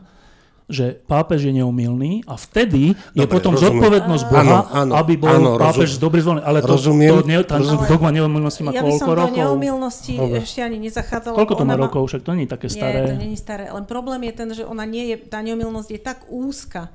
[0.65, 3.77] že pápež je neumilný a vtedy je Dobre, potom rozumiem.
[3.77, 6.03] zodpovednosť Boha, Áno, áno, aby bol áno, pápež rozumiem.
[6.03, 6.43] dobrý zvolený.
[6.43, 7.87] Ale to, Rozumiem, to nie, tá rozumiem.
[7.87, 9.37] dogma neumilnosti má Ja by som koľko do rokov?
[9.37, 10.39] neomilnosti Dobre.
[10.39, 11.35] ešte ani nezachádzala.
[11.35, 12.01] Koľko to má rokov?
[12.05, 12.97] Však to nie je také staré.
[12.97, 13.63] Nie, to není staré.
[13.67, 16.89] Len problém je ten, že ona nie je, tá neomilnosť je tak úzka.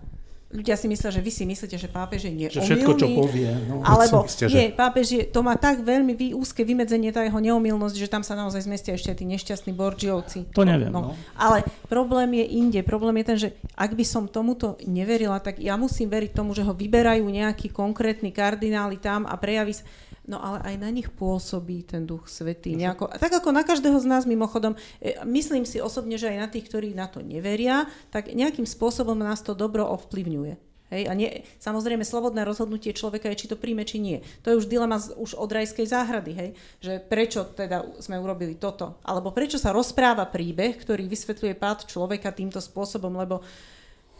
[0.48, 2.56] Ľudia si myslia, že vy si myslíte, že pápež je neomilný.
[2.56, 3.52] Že všetko, čo povie.
[3.68, 3.84] No.
[3.84, 7.36] Alebo Myslíte, že- nie, pápež je, to má tak veľmi vý, úzke vymedzenie, tá jeho
[7.36, 10.48] neomilnosť, že tam sa naozaj zmestia ešte tí nešťastní Borgiovci.
[10.56, 11.12] To neviem, no.
[11.36, 12.80] Ale problém je inde.
[12.80, 16.64] Problém je ten, že ak by som tomuto neverila, tak ja musím veriť tomu, že
[16.64, 19.84] ho vyberajú nejakí konkrétni kardináli tam a prejaví sa.
[20.28, 22.76] No ale aj na nich pôsobí ten duch svetý.
[22.76, 26.48] Nejako, tak ako na každého z nás mimochodom, e, myslím si osobne, že aj na
[26.52, 30.68] tých, ktorí na to neveria, tak nejakým spôsobom nás to dobro ovplyvňuje.
[30.88, 34.24] Hej, a nie, samozrejme, slobodné rozhodnutie človeka je, či to príjme, či nie.
[34.40, 36.50] To je už dilema z, už od rajskej záhrady, hej?
[36.80, 42.32] že prečo teda sme urobili toto, alebo prečo sa rozpráva príbeh, ktorý vysvetľuje pád človeka
[42.32, 43.44] týmto spôsobom, lebo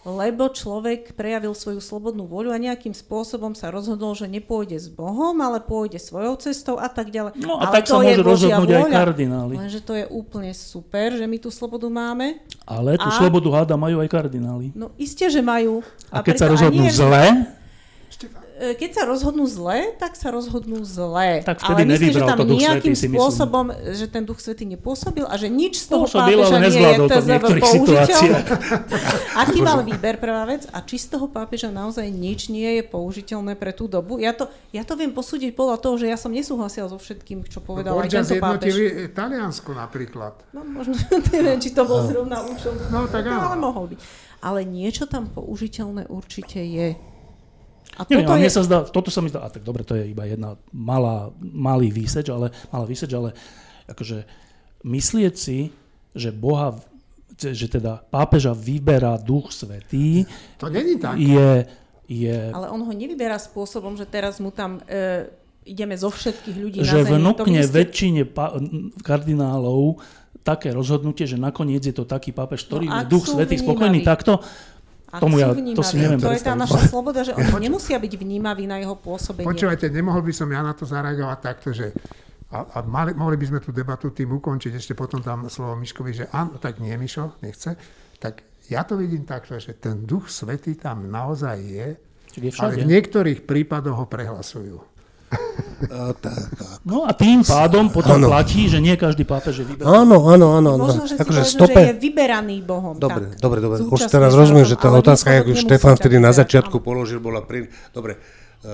[0.06, 5.34] lebo človek prejavil svoju slobodnú voľu a nejakým spôsobom sa rozhodol, že nepôjde s Bohom,
[5.42, 7.34] ale pôjde svojou cestou a tak ďalej.
[7.42, 8.94] No a ale tak sa to je môžu rozhodnúť aj vôľa.
[8.94, 9.54] kardináli.
[9.58, 12.38] Lenže to je úplne super, že my tú slobodu máme.
[12.62, 14.70] Ale tú A- slobodu háda majú aj kardináli.
[14.72, 15.82] No isté, že majú.
[16.14, 17.57] A keď sa rozhodnú nie, zle,
[18.58, 21.46] keď sa rozhodnú zle, tak sa rozhodnú zle.
[21.46, 23.18] Tak vtedy ale myslím, že tam to nejakým Svätý, si myslím.
[23.22, 26.98] spôsobom, že ten Duch Svetý nepôsobil a že nič z toho Pôsobil, pápeža nie je
[27.06, 28.46] TZV situáciách.
[29.46, 30.66] Aký mal výber, prvá vec?
[30.74, 34.18] A či z toho pápeža naozaj nič nie je použiteľné pre tú dobu?
[34.18, 37.62] Ja to, ja to viem posúdiť podľa toho, že ja som nesúhlasila so všetkým, čo
[37.62, 38.74] povedal aj Borgia tento pápež.
[39.14, 40.34] Taliansko napríklad.
[40.50, 40.98] No možno,
[41.34, 42.74] neviem, či to bol zrovna účel.
[42.90, 43.54] No, tak áno.
[43.54, 44.00] ale mohol byť.
[44.38, 46.94] Ale niečo tam použiteľné určite je.
[47.96, 48.50] A Neviem, toto je...
[48.50, 51.88] sa zdá, toto sa mi zdá, a tak dobre, to je iba jedna malá, malý
[51.88, 53.32] výseč, ale, malá výseč, ale
[53.86, 54.22] akože
[54.80, 55.72] myslieť si,
[56.12, 56.78] že Boha,
[57.34, 60.26] že teda pápeža vyberá duch svetý,
[60.58, 61.16] To není tak.
[61.16, 61.66] je,
[62.06, 65.26] je Ale on ho nevyberá spôsobom, že teraz mu tam e,
[65.64, 67.18] ideme zo všetkých ľudí že na zemi.
[67.18, 68.54] Vnúkne ste- väčšine pa-
[69.02, 69.98] kardinálov
[70.40, 74.40] také rozhodnutie, že nakoniec je to taký pápež, ktorý No, je duch svetý spokojný takto,
[74.40, 74.77] Ak
[75.16, 75.80] tomu sú ja- vnímaví.
[75.80, 78.92] to si neviem To je tá naša sloboda, že oni nemusia byť vnímaví na jeho
[78.92, 79.48] pôsobenie.
[79.48, 81.96] Počúvajte, nemohol by som ja na to zareagovať takto, že
[82.48, 86.12] a, a mali, mohli by sme tú debatu tým ukončiť, ešte potom tam slovo Miškovi,
[86.12, 87.76] že áno, tak nie, Mišo, nechce.
[88.20, 88.40] Tak
[88.72, 91.88] ja to vidím takto, že ten duch svetý tam naozaj je,
[92.36, 94.76] je ale v niektorých prípadoch ho prehlasujú.
[95.88, 96.50] A tak,
[96.82, 98.34] No a tým pádom potom Áno.
[98.34, 100.02] platí, že nie každý pápež je vyberá.
[100.02, 100.74] Áno, áno, áno.
[100.74, 100.84] áno.
[100.90, 101.80] Možno, že si Akože povedal, stope...
[101.80, 102.94] že je vyberaný Bohom.
[102.98, 103.38] Dobre, tak.
[103.38, 103.76] dobre, dobre.
[103.86, 106.86] Už teraz rozumiem, že tá otázka, ako Štefan vtedy na začiatku Áno.
[106.86, 107.70] položil, bola pri...
[107.94, 108.18] Dobre,
[108.66, 108.68] e,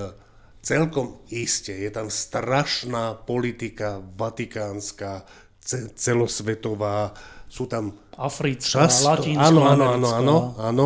[0.65, 5.29] celkom iste, je tam strašná politika vatikánska,
[5.61, 7.13] ce- celosvetová,
[7.45, 10.17] sú tam Africká, často, latinská, áno, áno, áno, americká.
[10.17, 10.85] áno, áno,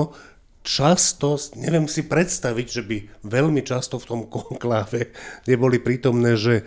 [0.63, 5.11] často, neviem si predstaviť, že by veľmi často v tom konkláve
[5.47, 6.63] neboli prítomné, že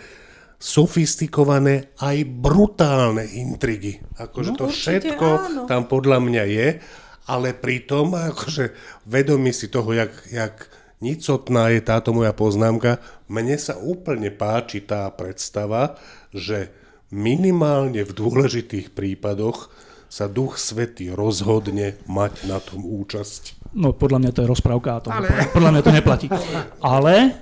[0.63, 3.99] sofistikované aj brutálne intrigy.
[4.15, 5.63] Akože No, to všetko áno.
[5.67, 6.69] tam podľa mňa je,
[7.27, 8.71] ale pritom akože
[9.11, 10.71] vedomí si toho, jak, jak
[11.03, 15.99] nicotná je táto moja poznámka, mne sa úplne páči tá predstava,
[16.31, 16.71] že
[17.11, 19.69] minimálne v dôležitých prípadoch
[20.13, 23.62] sa Duch Svetý rozhodne mať na tom účasť.
[23.73, 25.29] No podľa mňa to je rozprávka a to ale...
[25.53, 26.27] podľa mňa to neplatí.
[26.85, 27.33] Ale,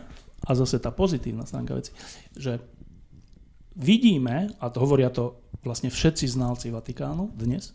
[0.46, 1.90] a zase tá pozitívna stránka veci,
[2.38, 2.62] že
[3.74, 7.74] vidíme, a to hovoria to vlastne všetci znalci Vatikánu dnes,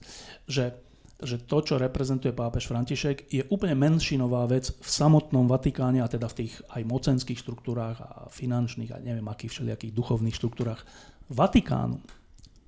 [0.50, 0.74] že,
[1.22, 6.26] že to, čo reprezentuje pápež František, je úplne menšinová vec v samotnom Vatikáne, a teda
[6.32, 10.82] v tých aj mocenských štruktúrách a finančných a neviem akých všelijakých duchovných štruktúrách
[11.30, 12.02] Vatikánu,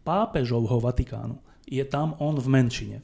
[0.04, 2.98] pápežovho Vatikánu, je tam on v menšine.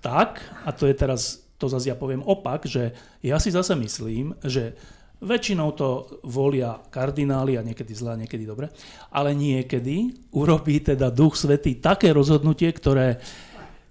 [0.00, 2.92] Tak, a to je teraz, to zase ja poviem opak, že
[3.24, 4.76] ja si zase myslím, že
[5.24, 8.68] väčšinou to volia kardináli a niekedy zle a niekedy dobre,
[9.08, 13.16] ale niekedy urobí teda Duch Svetý také rozhodnutie, ktoré,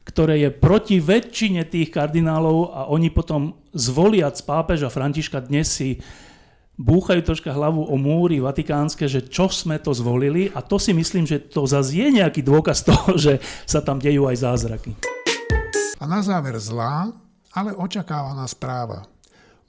[0.05, 5.97] ktoré je proti väčšine tých kardinálov a oni potom zvoliac pápeža Františka dnes si
[6.78, 11.26] búchajú troška hlavu o múry vatikánske, že čo sme to zvolili a to si myslím,
[11.26, 14.93] že to zase je nejaký dôkaz toho, že sa tam dejú aj zázraky.
[16.01, 17.15] A na záver zlá,
[17.54, 19.06] ale očakávaná správa.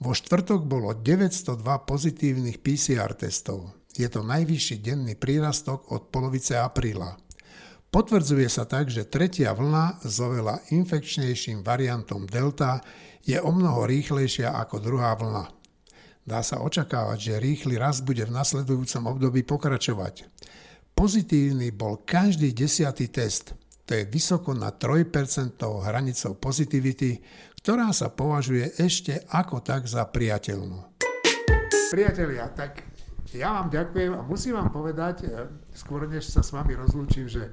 [0.01, 3.71] Vo štvrtok bolo 902 pozitívnych PCR testov.
[3.95, 7.15] Je to najvyšší denný prírastok od polovice apríla.
[7.87, 12.83] Potvrdzuje sa tak, že tretia vlna s oveľa infekčnejším variantom Delta
[13.23, 15.47] je o mnoho rýchlejšia ako druhá vlna.
[16.27, 20.27] Dá sa očakávať, že rýchly rast bude v nasledujúcom období pokračovať.
[20.91, 23.55] Pozitívny bol každý desiatý test.
[23.85, 27.21] To je vysoko na 3% hranicou pozitivity,
[27.65, 30.85] ktorá sa považuje ešte ako tak za priateľnú.
[31.89, 32.85] Priatelia, tak
[33.33, 37.49] ja vám ďakujem a musím vám povedať, e, skôr než sa s vami rozlúčim, že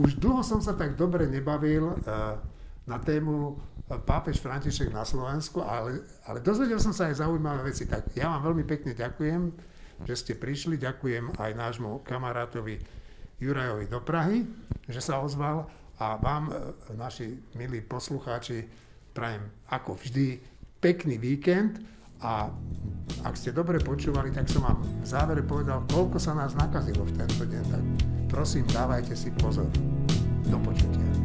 [0.00, 2.34] už dlho som sa tak dobre nebavil uh,
[2.82, 7.86] na tému uh, pápež František na Slovensku, ale, ale dozvedel som sa aj zaujímavé veci.
[7.86, 9.54] Tak ja vám veľmi pekne ďakujem,
[10.02, 10.80] že ste prišli.
[10.82, 12.80] Ďakujem aj nášmu kamarátovi
[13.38, 14.42] Jurajovi do Prahy,
[14.90, 15.68] že sa ozval
[16.02, 16.50] a vám,
[16.98, 18.66] naši milí poslucháči,
[19.14, 20.42] prajem ako vždy
[20.82, 21.80] pekný víkend
[22.20, 22.50] a
[23.24, 27.16] ak ste dobre počúvali, tak som vám v závere povedal, koľko sa nás nakazilo v
[27.16, 27.64] tento deň.
[27.70, 27.84] Tak
[28.28, 29.70] prosím, dávajte si pozor.
[30.44, 31.23] Do počutia.